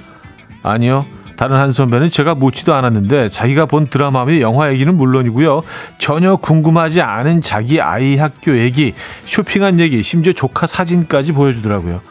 아니요. 0.61 1.07
다른 1.37 1.55
한 1.55 1.71
선배는 1.71 2.11
제가 2.11 2.35
묻지도 2.35 2.75
않았는데 2.75 3.29
자기가 3.29 3.65
본 3.65 3.87
드라마며 3.87 4.39
영화 4.41 4.71
얘기는 4.71 4.93
물론이고요. 4.93 5.63
전혀 5.97 6.35
궁금하지 6.35 7.01
않은 7.01 7.41
자기 7.41 7.81
아이 7.81 8.17
학교 8.17 8.59
얘기, 8.59 8.93
쇼핑한 9.25 9.79
얘기, 9.79 10.03
심지어 10.03 10.33
조카 10.33 10.67
사진까지 10.67 11.31
보여주더라고요. 11.31 12.01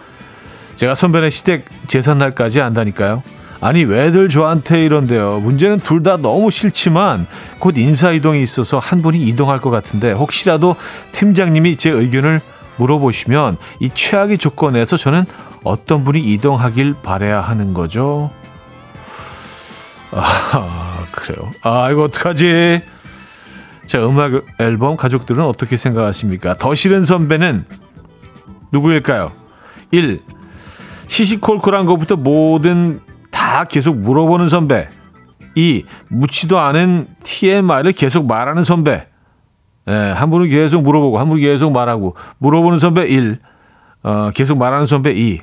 제가 0.75 0.97
선배네 0.97 1.31
시댁 1.31 1.67
제삿날까지 1.87 2.61
안다니까요. 2.61 3.23
아니 3.61 3.85
왜들 3.85 4.29
저한테 4.29 4.85
이런데요. 4.85 5.41
문제는 5.41 5.81
둘 5.81 6.03
다 6.03 6.17
너무 6.17 6.51
싫지만 6.51 7.27
곧 7.59 7.77
인사 7.77 8.11
이동이 8.11 8.43
있어서 8.43 8.79
한 8.79 9.03
분이 9.03 9.21
이동할 9.29 9.61
것 9.61 9.69
같은데 9.71 10.13
혹시라도 10.13 10.77
팀장님이 11.13 11.77
제 11.77 11.91
의견을 11.91 12.41
물어보시면 12.79 13.59
이 13.81 13.91
최악의 13.93 14.39
조건에서 14.39 14.97
저는 14.97 15.27
어떤 15.63 16.05
분이 16.05 16.21
이동하길 16.21 16.95
바래야 17.03 17.43
하는 17.43 17.75
거죠. 17.75 18.31
아 20.13 21.05
그래요. 21.13 21.51
아 21.61 21.91
이거 21.91 22.05
어떡하지? 22.05 22.81
자 23.87 24.07
음악 24.07 24.43
앨범 24.59 24.97
가족들은 24.97 25.45
어떻게 25.45 25.77
생각하십니까? 25.77 26.55
더 26.55 26.75
싫은 26.75 27.05
선배는 27.05 27.67
누구일까요? 28.73 29.33
1. 29.91 30.23
시시콜콜한 31.09 31.85
것부터 31.85 32.17
뭐든 32.17 33.01
다 33.51 33.65
계속 33.65 33.99
물어보는 33.99 34.47
선배. 34.47 34.89
2. 35.57 35.85
묻지도 36.07 36.61
않은 36.61 37.09
TMI를 37.25 37.91
계속 37.91 38.27
말하는 38.27 38.63
선배. 38.63 39.09
예, 39.89 39.93
한 39.93 40.31
분은 40.31 40.49
계속 40.51 40.83
물어보고, 40.83 41.19
한 41.19 41.29
분은 41.29 41.43
계속 41.43 41.73
말하고, 41.73 42.15
물어보는 42.39 42.79
선배 42.79 43.09
1. 43.09 43.41
어, 44.05 44.31
계속 44.33 44.57
말하는 44.57 44.87
선배 44.87 45.11
2. 45.11 45.41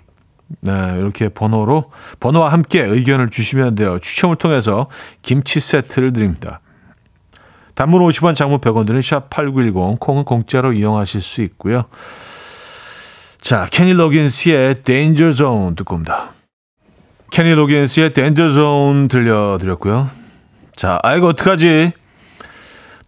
네, 0.61 0.95
이렇게 0.97 1.27
번호로, 1.27 1.91
번호와 2.21 2.53
함께 2.53 2.81
의견을 2.81 3.29
주시면 3.29 3.75
돼요. 3.75 3.99
추첨을 3.99 4.37
통해서 4.37 4.87
김치 5.21 5.59
세트를 5.59 6.13
드립니다. 6.13 6.61
단문 7.75 8.01
50원, 8.01 8.35
장문 8.35 8.61
100원 8.61 8.87
드는 8.87 9.01
샵8910, 9.01 9.99
콩은 9.99 10.23
공짜로 10.23 10.71
이용하실 10.71 11.19
수 11.19 11.41
있고요. 11.41 11.83
자, 13.41 13.67
케니 13.69 13.91
로긴스의 13.91 14.83
Danger 14.83 15.33
Zone 15.33 15.75
듣고 15.75 15.95
옵니다. 15.95 16.36
케니 17.31 17.51
로긴스의 17.53 18.13
Zone 18.13 19.07
들려드렸고요. 19.07 20.09
자, 20.75 20.99
아, 21.03 21.15
이거 21.15 21.27
어떡하지? 21.27 21.91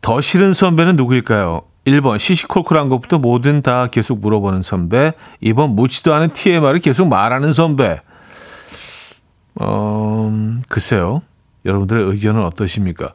더 0.01 0.21
싫은 0.21 0.53
선배는 0.53 0.95
누구일까요? 0.95 1.62
1번 1.86 2.19
시시콜콜한 2.19 2.89
것부터 2.89 3.17
뭐든 3.19 3.62
다 3.62 3.88
계속 3.88 4.19
물어보는 4.19 4.62
선배 4.62 5.13
2번 5.41 5.71
묻지도 5.73 6.13
않은 6.13 6.32
TMI를 6.34 6.79
계속 6.79 7.08
말하는 7.08 7.51
선배 7.51 7.99
어, 9.55 10.32
글쎄요 10.67 11.21
여러분들의 11.65 12.05
의견은 12.05 12.43
어떠십니까? 12.45 13.13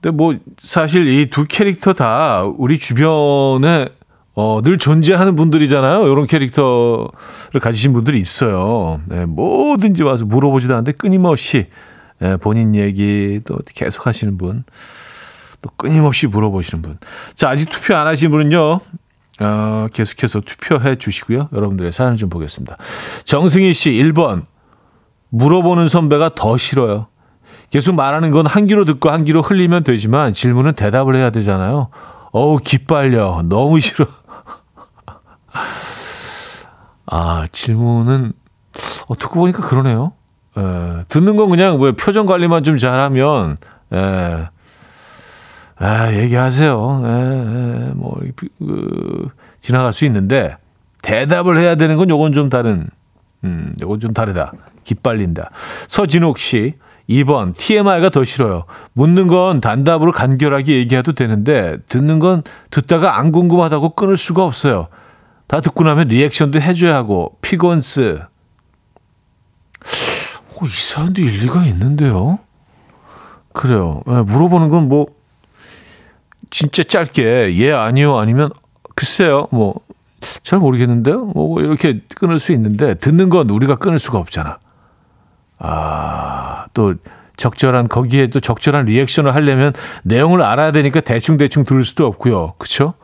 근데 0.00 0.16
뭐 0.16 0.36
사실 0.58 1.06
이 1.06 1.26
두 1.30 1.44
캐릭터 1.46 1.92
다 1.92 2.44
우리 2.56 2.78
주변에 2.78 3.88
어, 4.34 4.60
늘 4.62 4.78
존재하는 4.78 5.36
분들이잖아요. 5.36 6.06
이런 6.10 6.26
캐릭터를 6.26 7.60
가지신 7.60 7.92
분들이 7.92 8.18
있어요. 8.18 9.00
네, 9.06 9.26
뭐든지 9.26 10.02
와서 10.02 10.24
물어보지도 10.24 10.74
않는데 10.74 10.92
끊임없이 10.92 11.66
네, 12.18 12.36
본인 12.38 12.74
얘기 12.74 13.40
또 13.46 13.58
계속 13.74 14.06
하시는 14.06 14.38
분. 14.38 14.64
또 15.60 15.70
끊임없이 15.76 16.26
물어보시는 16.26 16.82
분. 16.82 16.98
자, 17.34 17.50
아직 17.50 17.68
투표 17.70 17.94
안 17.94 18.06
하신 18.06 18.30
분은요. 18.30 18.80
어, 19.40 19.86
계속해서 19.92 20.40
투표해 20.40 20.96
주시고요. 20.96 21.48
여러분들의 21.52 21.92
사연 21.92 22.16
좀 22.16 22.28
보겠습니다. 22.30 22.76
정승희 23.24 23.72
씨 23.74 23.90
1번. 23.92 24.46
물어보는 25.30 25.88
선배가 25.88 26.30
더 26.34 26.56
싫어요. 26.56 27.06
계속 27.70 27.94
말하는 27.94 28.30
건 28.30 28.46
한 28.46 28.66
귀로 28.66 28.84
듣고 28.84 29.10
한 29.10 29.24
귀로 29.24 29.40
흘리면 29.42 29.82
되지만 29.84 30.32
질문은 30.32 30.72
대답을 30.74 31.16
해야 31.16 31.30
되잖아요. 31.30 31.88
어우, 32.32 32.58
기빨려. 32.58 33.42
너무 33.48 33.80
싫어. 33.80 34.06
아, 37.06 37.46
질문은, 37.50 38.32
어, 39.08 39.16
듣고 39.16 39.40
보니까 39.40 39.62
그러네요. 39.62 40.12
에, 40.56 41.04
듣는 41.08 41.36
건 41.36 41.48
그냥 41.50 41.78
뭐 41.78 41.92
표정 41.92 42.26
관리만 42.26 42.62
좀 42.64 42.78
잘하면, 42.78 43.56
에, 43.92 44.46
아, 45.78 46.12
얘기하세요. 46.12 47.02
에, 47.04 47.08
에, 47.08 47.92
뭐, 47.94 48.20
그, 48.36 49.28
지나갈 49.60 49.92
수 49.92 50.04
있는데, 50.04 50.56
대답을 51.02 51.58
해야 51.58 51.74
되는 51.74 51.96
건 51.96 52.08
요건 52.08 52.32
좀 52.32 52.48
다른, 52.48 52.88
음, 53.44 53.74
요건 53.80 54.00
좀 54.00 54.12
다르다. 54.12 54.52
기빨린다. 54.84 55.50
서진옥 55.88 56.38
씨, 56.38 56.74
2번, 57.08 57.54
TMI가 57.56 58.10
더 58.10 58.22
싫어요. 58.24 58.64
묻는 58.92 59.26
건 59.26 59.60
단답으로 59.60 60.12
간결하게 60.12 60.76
얘기해도 60.76 61.12
되는데, 61.12 61.78
듣는 61.88 62.20
건 62.20 62.42
듣다가 62.70 63.18
안 63.18 63.32
궁금하다고 63.32 63.90
끊을 63.90 64.16
수가 64.16 64.44
없어요. 64.44 64.86
다 65.52 65.60
듣고 65.60 65.84
나면 65.84 66.08
리액션도 66.08 66.62
해줘야 66.62 66.94
하고, 66.94 67.36
피곤스. 67.42 68.22
오, 70.54 70.66
이 70.66 70.70
사람도 70.70 71.20
일리가 71.20 71.66
있는데요. 71.66 72.38
그래요. 73.52 74.02
예, 74.08 74.22
물어보는 74.22 74.68
건 74.68 74.88
뭐 74.88 75.06
진짜 76.48 76.82
짧게 76.82 77.54
예 77.56 77.72
아니요 77.72 78.16
아니면 78.16 78.50
글쎄요 78.94 79.48
뭐 79.50 79.74
잘 80.42 80.58
모르겠는데요. 80.58 81.26
뭐 81.26 81.60
이렇게 81.60 82.00
끊을 82.16 82.38
수 82.38 82.52
있는데 82.52 82.94
듣는 82.94 83.28
건 83.28 83.50
우리가 83.50 83.76
끊을 83.76 83.98
수가 83.98 84.18
없잖아. 84.18 84.58
아, 85.58 86.66
또 86.72 86.94
적절한 87.36 87.88
거기에 87.88 88.28
또 88.28 88.40
적절한 88.40 88.86
리액션을 88.86 89.34
하려면 89.34 89.72
내용을 90.04 90.40
알아야 90.42 90.70
되니까 90.72 91.00
대충 91.00 91.36
대충 91.36 91.64
들을 91.64 91.84
수도 91.84 92.06
없고요. 92.06 92.54
그렇죠? 92.58 92.94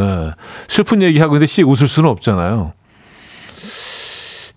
예. 0.00 0.32
슬픈 0.68 1.02
얘기하고 1.02 1.34
있는데 1.36 1.46
씩 1.46 1.68
웃을 1.68 1.86
수는 1.88 2.08
없잖아요. 2.10 2.72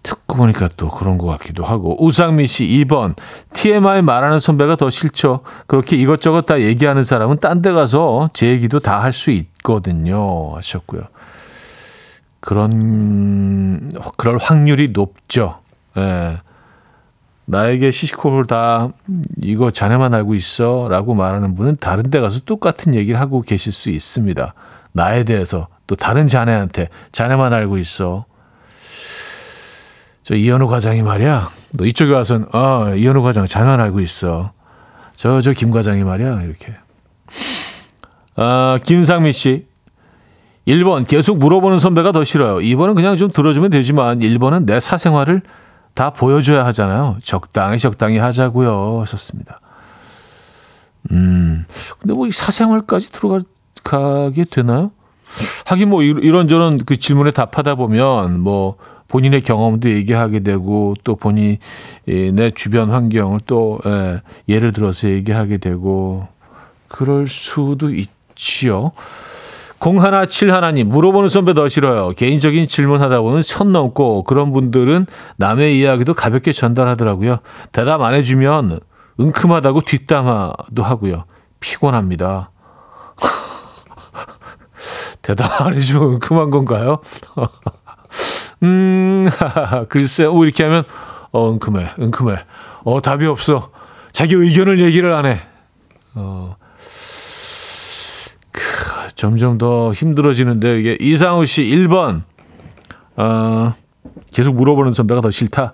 듣고 0.03 0.35
보니까 0.35 0.69
또 0.75 0.89
그런 0.89 1.17
것 1.17 1.27
같기도 1.27 1.63
하고 1.63 1.95
우상미 2.03 2.45
씨 2.47 2.65
2번 2.65 3.15
TMI 3.53 4.01
말하는 4.01 4.39
선배가 4.39 4.75
더 4.75 4.89
싫죠. 4.89 5.41
그렇게 5.65 5.95
이것저것 5.95 6.41
다 6.41 6.59
얘기하는 6.59 7.03
사람은 7.03 7.37
딴 7.39 7.61
데 7.61 7.71
가서 7.71 8.29
제 8.33 8.47
얘기도 8.47 8.79
다 8.79 9.01
할 9.01 9.13
수 9.13 9.31
있거든요. 9.31 10.55
하셨고요. 10.55 11.03
그런 12.41 13.89
그럴 14.17 14.37
확률이 14.39 14.89
높죠. 14.89 15.59
예. 15.97 16.39
나에게 17.45 17.91
시시콜을 17.91 18.45
다 18.47 18.89
이거 19.41 19.71
자네만 19.71 20.13
알고 20.13 20.35
있어라고 20.35 21.13
말하는 21.13 21.55
분은 21.55 21.77
다른 21.79 22.09
데 22.09 22.19
가서 22.19 22.39
똑같은 22.41 22.95
얘기를 22.95 23.19
하고 23.19 23.41
계실 23.41 23.71
수 23.71 23.89
있습니다. 23.89 24.53
나에 24.93 25.23
대해서 25.23 25.67
또 25.87 25.95
다른 25.95 26.27
자네한테 26.27 26.87
자네만 27.11 27.53
알고 27.53 27.77
있어. 27.79 28.25
저 30.21 30.35
이현우 30.35 30.67
과장이 30.67 31.01
말이야. 31.01 31.49
너 31.73 31.85
이쪽에 31.85 32.13
와서는 32.13 32.47
어 32.55 32.93
이현우 32.95 33.21
과장 33.23 33.45
자네만 33.45 33.81
알고 33.81 33.99
있어. 33.99 34.53
저 35.15 35.41
저 35.41 35.53
김 35.53 35.71
과장이 35.71 36.03
말이야 36.03 36.43
이렇게. 36.43 36.73
아 38.35 38.79
김상미 38.83 39.33
씨. 39.33 39.67
1번 40.67 41.05
계속 41.05 41.37
물어보는 41.39 41.77
선배가 41.77 42.13
더 42.13 42.23
싫어요. 42.23 42.55
2번은 42.59 42.95
그냥 42.95 43.17
좀 43.17 43.29
들어주면 43.31 43.69
되지만 43.69 44.19
1번은 44.19 44.65
내 44.65 44.79
사생활을 44.79 45.41
다 45.93 46.11
보여줘야 46.11 46.65
하잖아요. 46.67 47.17
적당히 47.21 47.77
적당히 47.77 48.17
하자고요. 48.17 49.01
하셨습니다. 49.01 49.59
음, 51.11 51.65
근데 51.99 52.13
뭐이 52.13 52.31
사생활까지 52.31 53.11
들어 53.11 53.39
가게 53.83 54.43
되나요? 54.45 54.91
하긴 55.65 55.89
뭐 55.89 56.03
이- 56.03 56.07
이런저런 56.07 56.79
그 56.85 56.97
질문에 56.97 57.31
답하다 57.31 57.75
보면 57.75 58.39
뭐 58.39 58.75
본인의 59.07 59.41
경험도 59.41 59.89
얘기하게 59.91 60.39
되고 60.41 60.93
또 61.03 61.15
본인 61.15 61.57
이내 62.07 62.51
주변 62.51 62.89
환경을 62.89 63.41
또 63.45 63.79
예, 63.85 64.21
예를 64.49 64.73
들어서 64.73 65.07
얘기하게 65.09 65.57
되고 65.57 66.27
그럴 66.87 67.27
수도 67.27 67.91
있지요. 67.93 68.91
017 69.79 70.51
하나님 70.53 70.87
물어보는 70.89 71.27
선배 71.29 71.53
더 71.53 71.67
싫어요. 71.67 72.11
개인적인 72.11 72.67
질문하다 72.67 73.19
보면 73.21 73.41
선 73.41 73.71
넘고 73.73 74.23
그런 74.23 74.51
분들은 74.53 75.07
남의 75.37 75.77
이야기도 75.77 76.13
가볍게 76.13 76.53
전달하더라고요. 76.53 77.39
대답 77.73 78.01
안 78.01 78.13
해주면 78.13 78.79
은큼하다고 79.19 79.81
뒷담화도 79.81 80.83
하고요. 80.83 81.25
피곤합니다. 81.59 82.49
해주면 85.29 86.13
은큼한 86.13 86.49
건가요? 86.51 86.99
음, 88.63 89.27
글쎄, 89.89 90.25
오, 90.25 90.43
이렇게 90.45 90.63
하면, 90.63 90.83
어, 91.31 91.51
은큼해, 91.51 91.93
은큼해. 91.99 92.35
어, 92.83 93.01
답이 93.01 93.25
없어. 93.25 93.71
자기 94.11 94.35
의견을 94.35 94.79
얘기를 94.79 95.11
안 95.13 95.25
해. 95.25 95.41
어, 96.15 96.55
크, 98.51 98.61
점점 99.15 99.57
더 99.57 99.91
힘들어지는데, 99.93 100.79
이게 100.79 100.97
이상우 100.99 101.45
씨 101.45 101.63
1번. 101.63 102.23
어, 103.17 103.73
계속 104.33 104.55
물어보는 104.55 104.93
선배가 104.93 105.21
더 105.21 105.31
싫다. 105.31 105.73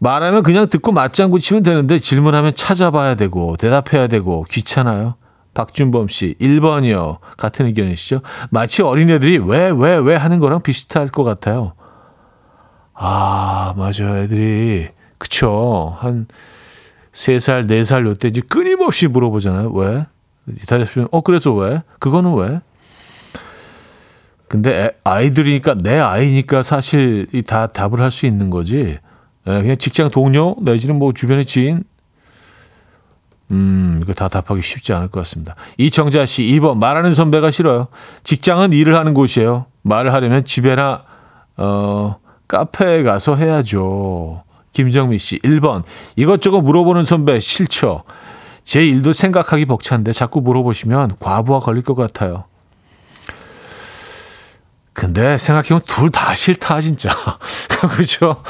말하면 0.00 0.42
그냥 0.42 0.68
듣고 0.68 0.92
맞장구 0.92 1.40
치면 1.40 1.62
되는데 1.62 1.98
질문하면 1.98 2.54
찾아봐야 2.54 3.14
되고 3.14 3.56
대답해야 3.56 4.06
되고 4.06 4.44
귀찮아요. 4.50 5.14
박준범 5.54 6.08
씨 6.08 6.34
1번이요. 6.40 7.18
같은 7.36 7.66
의견이시죠? 7.66 8.20
마치 8.50 8.82
어린애들이 8.82 9.38
왜 9.38 9.70
왜왜 9.70 10.16
하는 10.16 10.38
거랑 10.40 10.62
비슷할 10.62 11.08
것 11.08 11.24
같아요. 11.24 11.72
아, 12.92 13.74
맞아. 13.76 14.18
애들이 14.18 14.88
그쵸. 15.18 15.96
한 16.00 16.26
3살, 17.12 17.68
4살 17.68 18.06
요때 18.06 18.28
이제 18.28 18.40
끊임없이 18.40 19.06
물어보잖아요. 19.08 19.70
왜? 19.72 20.06
대답하면 20.66 21.08
어 21.10 21.20
그래서 21.22 21.52
왜? 21.54 21.82
그거는 22.00 22.34
왜? 22.34 22.60
근데 24.48 24.70
애- 24.84 24.90
아이들이니까 25.04 25.76
내 25.76 25.98
아이니까 25.98 26.62
사실 26.62 27.26
이다 27.32 27.68
답을 27.68 28.00
할 28.00 28.10
수 28.10 28.26
있는 28.26 28.50
거지. 28.50 28.98
예, 29.46 29.60
그냥 29.60 29.76
직장 29.76 30.10
동료 30.10 30.56
내지는 30.60 30.96
뭐 30.98 31.12
주변의 31.12 31.44
지인 31.44 31.82
음, 33.50 34.00
이거 34.02 34.12
다 34.14 34.28
답하기 34.28 34.62
쉽지 34.62 34.92
않을 34.94 35.08
것 35.08 35.20
같습니다. 35.20 35.54
이정자 35.78 36.26
씨 36.26 36.42
2번 36.44 36.78
말하는 36.78 37.12
선배가 37.12 37.50
싫어요. 37.50 37.88
직장은 38.24 38.72
일을 38.72 38.96
하는 38.98 39.14
곳이에요. 39.14 39.66
말을 39.82 40.12
하려면 40.12 40.44
집에나 40.44 41.02
어 41.56 42.16
카페에 42.48 43.02
가서 43.02 43.36
해야죠. 43.36 44.42
김정미 44.72 45.18
씨 45.18 45.38
1번 45.40 45.82
이것저것 46.16 46.60
물어보는 46.62 47.04
선배 47.04 47.38
싫죠. 47.38 48.02
제 48.64 48.84
일도 48.84 49.12
생각하기 49.12 49.66
벅찬데 49.66 50.12
자꾸 50.12 50.40
물어보시면 50.40 51.16
과부하 51.20 51.60
걸릴 51.60 51.82
것 51.84 51.94
같아요. 51.94 52.44
근데 54.92 55.36
생각해보면 55.36 55.82
둘 55.86 56.10
다 56.10 56.34
싫다 56.34 56.80
진짜 56.80 57.10
그죠 57.96 58.42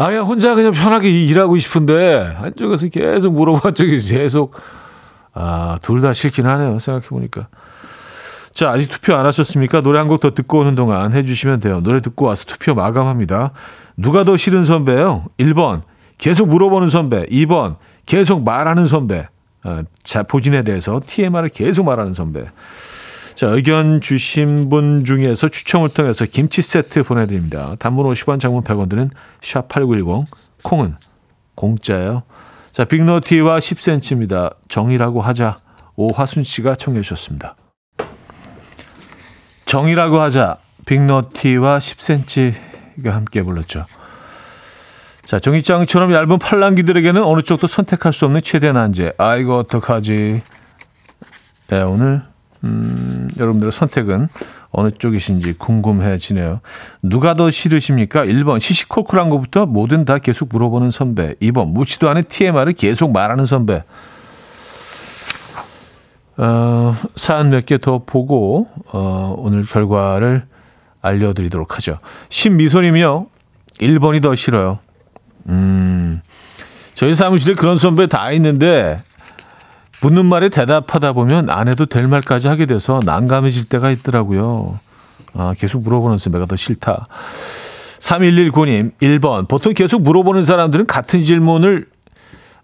아 0.00 0.06
그냥 0.06 0.24
혼자 0.24 0.54
그냥 0.54 0.72
편하게 0.72 1.10
일하고 1.10 1.58
싶은데 1.58 2.34
한쪽에서 2.38 2.88
계속 2.88 3.34
물어봐 3.34 3.60
한쪽에서 3.64 4.14
계속. 4.14 4.54
아 5.34 5.78
둘 5.82 6.00
다 6.00 6.12
싫긴 6.14 6.46
하네요 6.46 6.78
생각해 6.78 7.06
보니까. 7.08 7.48
자 8.52 8.70
아직 8.70 8.88
투표 8.90 9.14
안 9.14 9.26
하셨습니까? 9.26 9.82
노래 9.82 9.98
한 9.98 10.08
곡 10.08 10.20
더 10.20 10.30
듣고 10.30 10.60
오는 10.60 10.74
동안 10.74 11.12
해주시면 11.12 11.60
돼요. 11.60 11.80
노래 11.82 12.00
듣고 12.00 12.24
와서 12.24 12.46
투표 12.46 12.74
마감합니다. 12.74 13.52
누가 13.98 14.24
더 14.24 14.38
싫은 14.38 14.64
선배요? 14.64 15.26
1번. 15.38 15.82
계속 16.16 16.48
물어보는 16.48 16.88
선배. 16.88 17.26
2번. 17.26 17.76
계속 18.06 18.42
말하는 18.42 18.86
선배. 18.86 19.28
아, 19.62 19.82
자 20.02 20.22
포진에 20.22 20.62
대해서 20.62 21.00
TMR을 21.06 21.50
계속 21.50 21.84
말하는 21.84 22.14
선배 22.14 22.46
자, 23.40 23.46
의견 23.46 24.02
주신 24.02 24.68
분 24.68 25.02
중에서 25.06 25.48
추첨을 25.48 25.88
통해서 25.88 26.26
김치 26.26 26.60
세트 26.60 27.04
보내드립니다. 27.04 27.74
단문 27.78 28.06
50원, 28.12 28.38
장문 28.38 28.62
100원 28.62 28.90
드는 28.90 29.08
샵8910, 29.40 30.26
콩은 30.62 30.92
공짜예요. 31.54 32.24
자, 32.70 32.84
빅노티와 32.84 33.60
10cm입니다. 33.60 34.56
정이라고 34.68 35.22
하자. 35.22 35.56
오화순 35.96 36.42
씨가 36.42 36.74
청해 36.74 37.00
주셨습니다. 37.00 37.56
정이라고 39.64 40.20
하자. 40.20 40.58
빅노티와 40.84 41.78
10cm가 41.78 43.08
함께 43.08 43.40
불렀죠. 43.40 43.86
자, 45.24 45.38
종이장처럼 45.38 46.12
얇은 46.12 46.38
팔랑귀들에게는 46.38 47.22
어느 47.24 47.40
쪽도 47.40 47.68
선택할 47.68 48.12
수 48.12 48.26
없는 48.26 48.42
최대 48.42 48.70
난제. 48.70 49.14
아이고, 49.16 49.56
어떡하지. 49.56 50.42
네, 51.68 51.82
오늘 51.82 52.29
음, 52.64 53.28
여러분들의 53.38 53.72
선택은 53.72 54.28
어느 54.70 54.90
쪽이신지 54.90 55.54
궁금해지네요. 55.54 56.60
누가 57.02 57.34
더 57.34 57.50
싫으십니까? 57.50 58.24
1번 58.24 58.60
시시콜콜한 58.60 59.30
것부터 59.30 59.66
뭐든 59.66 60.04
다 60.04 60.18
계속 60.18 60.48
물어보는 60.50 60.90
선배. 60.90 61.34
2번 61.34 61.68
묻지도 61.68 62.08
않은 62.10 62.24
TMR을 62.28 62.74
계속 62.74 63.12
말하는 63.12 63.44
선배. 63.44 63.82
어, 66.36 66.96
사연 67.16 67.50
몇개 67.50 67.78
더 67.78 67.98
보고 68.04 68.68
어, 68.92 69.34
오늘 69.38 69.62
결과를 69.62 70.46
알려드리도록 71.02 71.76
하죠. 71.76 71.98
신미소님이요. 72.28 73.26
1번이 73.80 74.22
더 74.22 74.34
싫어요. 74.34 74.78
음, 75.48 76.20
저희 76.94 77.14
사무실에 77.14 77.54
그런 77.54 77.78
선배 77.78 78.06
다 78.06 78.30
있는데 78.32 79.00
묻는 80.02 80.26
말에 80.26 80.48
대답하다 80.48 81.12
보면 81.12 81.50
안 81.50 81.68
해도 81.68 81.86
될 81.86 82.08
말까지 82.08 82.48
하게 82.48 82.66
돼서 82.66 83.00
난감해질 83.04 83.68
때가 83.68 83.90
있더라고요. 83.90 84.78
아, 85.34 85.54
계속 85.58 85.82
물어보는 85.82 86.18
선배가 86.18 86.46
더 86.46 86.56
싫다. 86.56 87.06
3119님, 87.98 88.92
1번. 89.00 89.46
보통 89.46 89.74
계속 89.74 90.02
물어보는 90.02 90.42
사람들은 90.42 90.86
같은 90.86 91.22
질문을, 91.22 91.86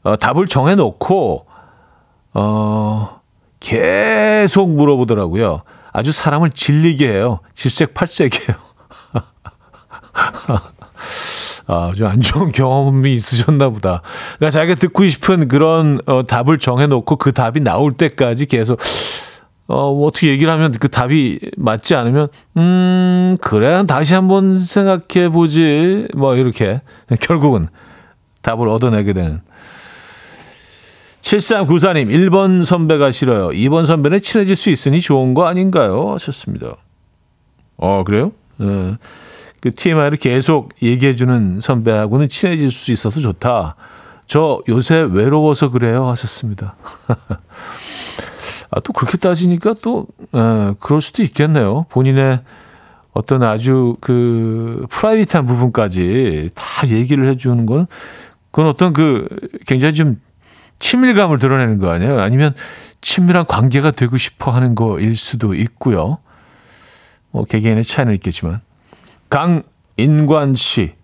어, 0.03 0.17
답을 0.17 0.47
정해놓고, 0.47 1.47
어, 2.35 3.21
계속 3.61 4.71
물어보더라고요. 4.71 5.63
아주 5.93 6.13
사람을 6.13 6.51
질리게 6.51 7.09
해요. 7.09 7.41
질색팔색이에요. 7.55 8.57
아, 11.67 11.93
좀 11.97 12.07
안 12.09 12.21
좋은 12.21 12.51
경험이 12.53 13.15
있으셨나 13.15 13.69
보다. 13.71 14.03
그러니까 14.37 14.51
자기가 14.51 14.75
듣고 14.77 15.07
싶은 15.07 15.49
그런 15.49 16.01
어, 16.07 16.27
답을 16.27 16.59
정해놓고 16.59 17.17
그 17.17 17.33
답이 17.33 17.61
나올 17.61 17.93
때까지 17.93 18.47
계속 18.47 18.79
어, 19.69 19.93
뭐 19.93 20.07
어떻게 20.07 20.29
얘기를 20.29 20.53
하면 20.53 20.71
그 20.73 20.89
답이 20.89 21.41
맞지 21.57 21.97
않으면, 21.97 22.29
음, 22.57 23.37
그래, 23.41 23.85
다시 23.87 24.15
한번 24.15 24.57
생각해 24.57 25.29
보지. 25.31 26.07
뭐, 26.15 26.37
이렇게. 26.37 26.83
결국은 27.21 27.67
답을 28.43 28.69
얻어내게 28.69 29.13
되는. 29.13 29.41
7394님, 31.21 32.09
1번 32.09 32.65
선배가 32.65 33.11
싫어요. 33.11 33.49
2번 33.49 33.85
선배는 33.85 34.21
친해질 34.21 34.55
수 34.55 34.71
있으니 34.71 35.01
좋은 35.01 35.35
거 35.35 35.47
아닌가요? 35.47 36.13
하셨습니다. 36.13 36.77
어, 37.77 38.05
그래요? 38.05 38.31
예. 38.61 38.97
그 39.67 39.75
TMI를 39.75 40.19
계속 40.19 40.73
얘기해주는 40.81 41.59
선배하고는 41.61 42.29
친해질 42.29 42.71
수 42.71 42.93
있어서 42.93 43.19
좋다. 43.21 43.75
저 44.29 44.63
요새 44.69 45.01
외로워서 45.11 45.71
그래요. 45.71 46.09
하셨습니다. 46.11 46.77
아, 48.71 48.79
또 48.85 48.93
그렇게 48.93 49.19
따지니까 49.19 49.75
또, 49.83 50.07
에, 50.33 50.75
그럴 50.79 51.03
수도 51.03 51.25
있겠네요. 51.25 51.87
본인의 51.89 52.43
어떤 53.13 53.43
아주 53.43 53.97
그 54.01 54.87
프라이빗한 54.89 55.47
부분까지 55.47 56.51
다 56.55 56.89
얘기를 56.89 57.29
해주는 57.29 57.67
건, 57.67 57.89
그건 58.53 58.69
어떤 58.69 58.93
그 58.93 59.27
굉장히 59.67 59.95
좀 59.95 60.21
친밀감을 60.79 61.39
드러내는 61.39 61.79
거 61.81 61.91
아니에요? 61.91 62.21
아니면 62.21 62.55
친밀한 63.01 63.45
관계가 63.47 63.91
되고 63.91 64.17
싶어 64.17 64.53
하는 64.53 64.77
거일 64.77 65.17
수도 65.17 65.55
있고요. 65.55 66.19
뭐 67.33 67.45
개개인의 67.45 67.83
차이는 67.83 68.15
있겠지만. 68.15 68.61
강인관 69.29 70.55
씨. 70.55 70.95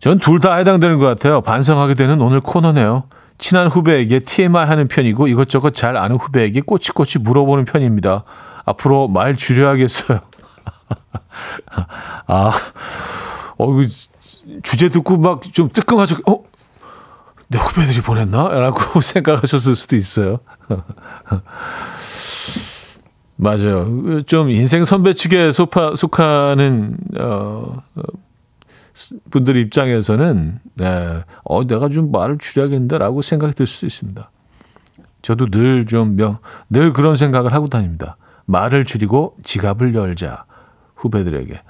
전 0.00 0.18
둘 0.20 0.38
다 0.40 0.54
해당되는 0.56 0.98
것 0.98 1.06
같아요. 1.06 1.40
반성하게 1.40 1.94
되는 1.94 2.20
오늘 2.20 2.40
코너네요. 2.40 3.04
친한 3.38 3.68
후배에게 3.68 4.20
TMI 4.20 4.66
하는 4.66 4.88
편이고 4.88 5.28
이것저것 5.28 5.72
잘 5.74 5.96
아는 5.96 6.16
후배에게 6.16 6.60
꼬치꼬치 6.60 7.18
물어보는 7.18 7.64
편입니다. 7.64 8.24
앞으로 8.64 9.08
말 9.08 9.36
줄여야겠어요. 9.36 10.20
아, 12.28 12.52
어, 13.58 13.80
이거 13.80 13.88
주제 14.62 14.88
듣고 14.88 15.18
막 15.18 15.40
좀 15.52 15.68
뜨끔하죠. 15.70 16.16
어? 16.28 16.42
내 17.48 17.58
후배들이 17.58 18.00
보냈나? 18.00 18.48
라고 18.48 18.98
생각하셨을 19.00 19.76
수도 19.76 19.96
있어요. 19.96 20.38
맞아요. 23.36 24.22
좀 24.22 24.50
인생 24.50 24.84
선배 24.84 25.12
측에 25.12 25.52
속하, 25.52 25.94
속하는, 25.94 26.96
어, 27.18 27.82
어, 27.94 28.02
분들 29.30 29.56
입장에서는, 29.58 30.58
네, 30.74 31.22
어, 31.44 31.66
내가 31.66 31.88
좀 31.90 32.10
말을 32.10 32.38
줄여야겠다라고 32.38 33.20
생각이 33.22 33.54
들 33.54 33.66
수 33.66 33.84
있습니다. 33.84 34.30
저도 35.20 35.46
늘 35.50 35.86
좀, 35.86 36.16
명, 36.16 36.38
늘 36.70 36.92
그런 36.92 37.16
생각을 37.16 37.52
하고 37.52 37.68
다닙니다. 37.68 38.16
말을 38.46 38.84
줄이고 38.84 39.36
지갑을 39.42 39.94
열자. 39.94 40.44
후배들에게. 40.94 41.60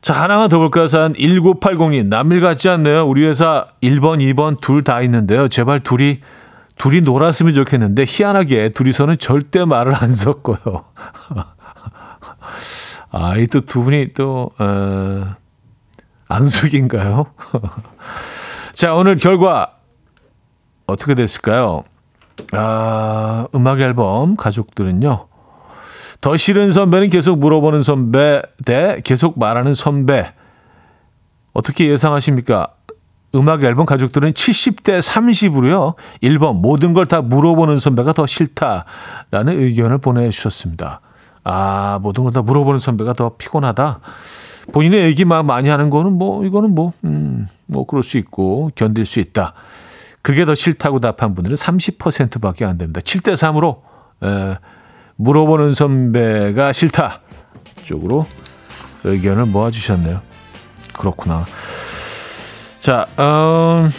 자, 0.00 0.14
하나만 0.14 0.48
더 0.48 0.58
볼까요? 0.58 0.88
산 0.88 1.12
1980님. 1.12 2.06
남일 2.06 2.40
같지 2.40 2.68
않네요. 2.68 3.06
우리 3.06 3.26
회사 3.26 3.66
1번, 3.82 4.18
2번 4.34 4.60
둘 4.60 4.82
다 4.82 5.02
있는데요. 5.02 5.48
제발 5.48 5.80
둘이, 5.80 6.20
둘이 6.78 7.00
놀았으면 7.00 7.54
좋겠는데, 7.54 8.04
희한하게 8.06 8.70
둘이서는 8.70 9.18
절대 9.18 9.64
말을 9.64 9.94
안 9.94 10.12
섞어요. 10.12 10.84
아, 13.10 13.36
이 13.36 13.46
또 13.46 13.60
두 13.60 13.82
분이 13.82 14.12
또, 14.14 14.50
어, 14.58 15.34
안숙인가요? 16.28 17.26
자, 18.74 18.94
오늘 18.94 19.16
결과 19.16 19.74
어떻게 20.86 21.14
됐을까요? 21.14 21.82
아, 22.52 23.46
음악 23.54 23.80
앨범 23.80 24.36
가족들은요. 24.36 25.26
더 26.20 26.36
싫은 26.36 26.72
선배는 26.72 27.10
계속 27.10 27.38
물어보는 27.38 27.80
선배 27.80 28.42
대 28.64 29.00
계속 29.04 29.38
말하는 29.38 29.74
선배. 29.74 30.32
어떻게 31.52 31.88
예상하십니까? 31.88 32.74
음악 33.34 33.62
앨범 33.64 33.84
가족들은 33.86 34.32
70대 34.32 35.00
30으로요. 35.00 35.94
1번 36.22 36.56
모든 36.60 36.94
걸 36.94 37.06
다 37.06 37.20
물어보는 37.20 37.76
선배가 37.78 38.12
더 38.12 38.26
싫다라는 38.26 39.58
의견을 39.58 39.98
보내주셨습니다. 39.98 41.00
아 41.44 41.98
모든 42.02 42.24
걸 42.24 42.32
다 42.32 42.42
물어보는 42.42 42.78
선배가 42.78 43.12
더 43.14 43.30
피곤하다. 43.36 44.00
본인의 44.72 45.04
얘기만 45.06 45.46
많이 45.46 45.68
하는 45.70 45.88
거는 45.90 46.12
뭐 46.12 46.44
이거는 46.44 46.74
뭐 46.74 46.92
음, 47.04 47.48
뭐 47.66 47.86
그럴 47.86 48.02
수 48.02 48.18
있고 48.18 48.70
견딜 48.74 49.04
수 49.06 49.20
있다. 49.20 49.54
그게 50.22 50.44
더 50.44 50.54
싫다고 50.54 51.00
답한 51.00 51.34
분들은 51.34 51.56
30%밖에 51.56 52.64
안 52.64 52.76
됩니다. 52.76 53.00
7대 53.00 53.32
3으로 53.34 53.80
에, 54.24 54.58
물어보는 55.16 55.72
선배가 55.74 56.72
싫다 56.72 57.20
쪽으로 57.84 58.26
의견을 59.04 59.46
모아주셨네요. 59.46 60.20
그렇구나. 60.98 61.44
자, 62.78 63.06
음, 63.18 63.90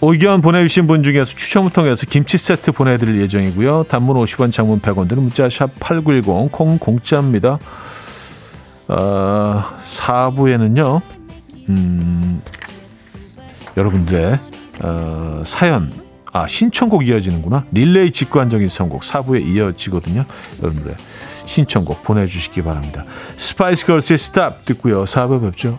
의견 0.00 0.40
보내주신 0.40 0.86
분 0.86 1.02
중에서 1.02 1.24
추첨을 1.24 1.70
통해서 1.70 2.06
김치 2.06 2.38
세트 2.38 2.72
보내드릴 2.72 3.20
예정이고요. 3.20 3.84
단문 3.88 4.16
50원, 4.16 4.50
장문 4.50 4.80
100원 4.80 5.08
드는 5.08 5.22
문자 5.22 5.48
샵 5.48 5.70
8910, 5.78 6.50
콩 6.50 6.78
공짜입니다. 6.78 7.58
어, 8.88 9.64
4부에는요, 9.84 11.00
음, 11.68 12.42
여러분들의 13.76 14.38
어, 14.82 15.42
사연, 15.44 15.92
아, 16.32 16.46
신청곡 16.46 17.06
이어지는구나. 17.06 17.64
릴레이 17.72 18.10
직관적인 18.10 18.66
선곡 18.68 19.02
4부에 19.02 19.46
이어지거든요. 19.46 20.24
여러분들의 20.62 20.96
신청곡 21.44 22.02
보내주시기 22.02 22.62
바랍니다. 22.62 23.04
Spice 23.36 23.86
Girls의 23.86 24.18
Stop 24.18 24.64
듣고요. 24.64 25.04
4부 25.04 25.42
뵙죠. 25.42 25.78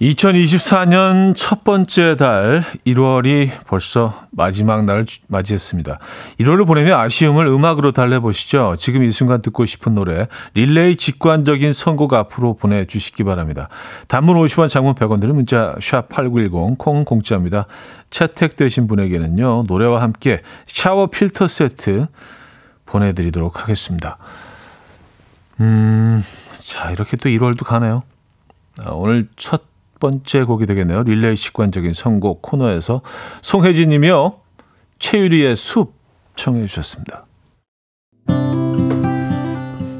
2024년 0.00 1.34
첫 1.36 1.62
번째 1.62 2.16
달 2.16 2.64
1월이 2.86 3.50
벌써 3.66 4.26
마지막 4.30 4.86
날을 4.86 5.04
주- 5.04 5.20
맞이했습니다. 5.26 5.98
1월을 6.40 6.66
보내며 6.66 6.96
아쉬움을 6.96 7.46
음악으로 7.48 7.92
달래보시죠. 7.92 8.76
지금 8.78 9.02
이 9.02 9.10
순간 9.10 9.42
듣고 9.42 9.66
싶은 9.66 9.94
노래 9.94 10.26
릴레이 10.54 10.96
직관적인 10.96 11.74
선곡 11.74 12.14
앞으로 12.14 12.54
보내주시기 12.54 13.24
바랍니다. 13.24 13.68
단문 14.08 14.36
50원 14.38 14.70
장문 14.70 14.94
100원 14.94 15.20
드는 15.20 15.34
문자 15.34 15.74
샵8910 15.78 16.78
콩 16.78 17.04
공짜입니다. 17.04 17.66
채택되신 18.08 18.86
분에게는요. 18.86 19.64
노래와 19.68 20.00
함께 20.00 20.40
샤워 20.64 21.08
필터 21.08 21.46
세트 21.46 22.06
보내드리도록 22.86 23.60
하겠습니다. 23.62 24.16
음, 25.60 26.24
자 26.58 26.90
이렇게 26.90 27.18
또 27.18 27.28
1월도 27.28 27.64
가네요. 27.66 28.02
아, 28.82 28.92
오늘 28.92 29.28
첫 29.36 29.68
번째 30.00 30.42
곡이 30.42 30.66
되겠네요. 30.66 31.04
릴레이 31.04 31.36
직관적인 31.36 31.92
선곡 31.92 32.42
코너에서 32.42 33.02
송혜진 33.42 33.90
님이요. 33.90 34.34
최유리의 34.98 35.54
숲 35.54 35.94
청해 36.34 36.66
주셨습니다. 36.66 37.26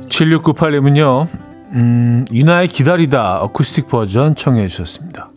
7698님은요. 0.08 1.28
음, 1.72 2.24
유나의 2.32 2.68
기다리다 2.68 3.42
어쿠스틱 3.42 3.86
버전 3.88 4.34
청해 4.34 4.66
주셨습니다. 4.68 5.30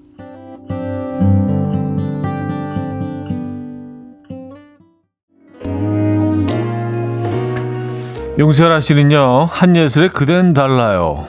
용설아 8.39 8.79
씨는요. 8.79 9.45
한예슬의 9.45 10.09
그댄 10.09 10.53
달라요. 10.53 11.27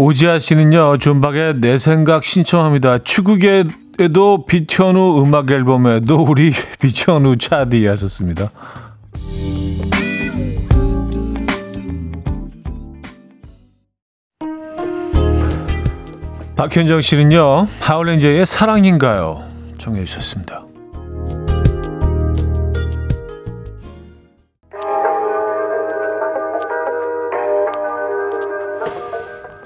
오지아 0.00 0.38
씨는요, 0.38 0.98
존박의 0.98 1.54
내 1.54 1.76
생각 1.76 2.22
신청합니다. 2.22 2.98
추국에도 2.98 4.46
비천우 4.46 5.20
음악 5.20 5.50
앨범에도 5.50 6.22
우리 6.22 6.52
비천우 6.78 7.36
차디 7.36 7.84
하셨습니다. 7.84 8.48
박현정 16.54 17.00
씨는요, 17.00 17.66
하울렌저의 17.80 18.46
사랑인가요? 18.46 19.42
정해 19.78 20.04
주셨습니다. 20.04 20.67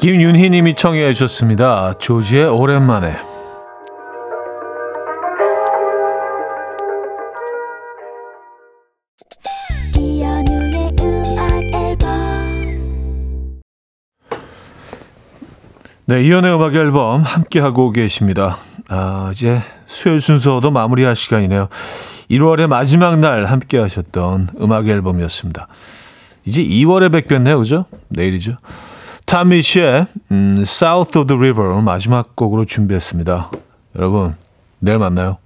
김윤희 0.03 0.51
님이 0.51 0.75
청해 0.75 1.13
주셨습니다. 1.13 1.93
조지의 1.93 2.47
오랜만에. 2.47 3.15
네, 16.07 16.25
이연의 16.25 16.53
음악 16.53 16.75
앨범 16.75 17.23
함께 17.23 17.61
하고 17.61 17.93
계십니다. 17.93 18.57
아, 18.89 19.31
이제 19.33 19.61
수요일 19.87 20.21
순서도 20.21 20.73
마무리할 20.73 21.15
시간이네요. 21.15 21.69
1월의 22.29 22.67
마지막 22.67 23.21
날 23.21 23.45
함께 23.45 23.79
하셨던 23.79 24.49
음악 24.61 24.89
앨범이었습니다. 24.89 25.69
이제 26.45 26.65
2월에 26.65 27.13
뵙겠네요, 27.13 27.61
그죠? 27.61 27.85
내일이죠. 28.09 28.57
타미시의 29.33 30.07
음, 30.30 30.57
South 30.61 31.18
of 31.18 31.26
the 31.26 31.39
River 31.39 31.80
마지막 31.80 32.37
곡으로 32.37 32.66
준비했습니다. 32.66 33.51
여러분, 33.97 34.37
내일 34.78 34.99
만나요. 34.99 35.39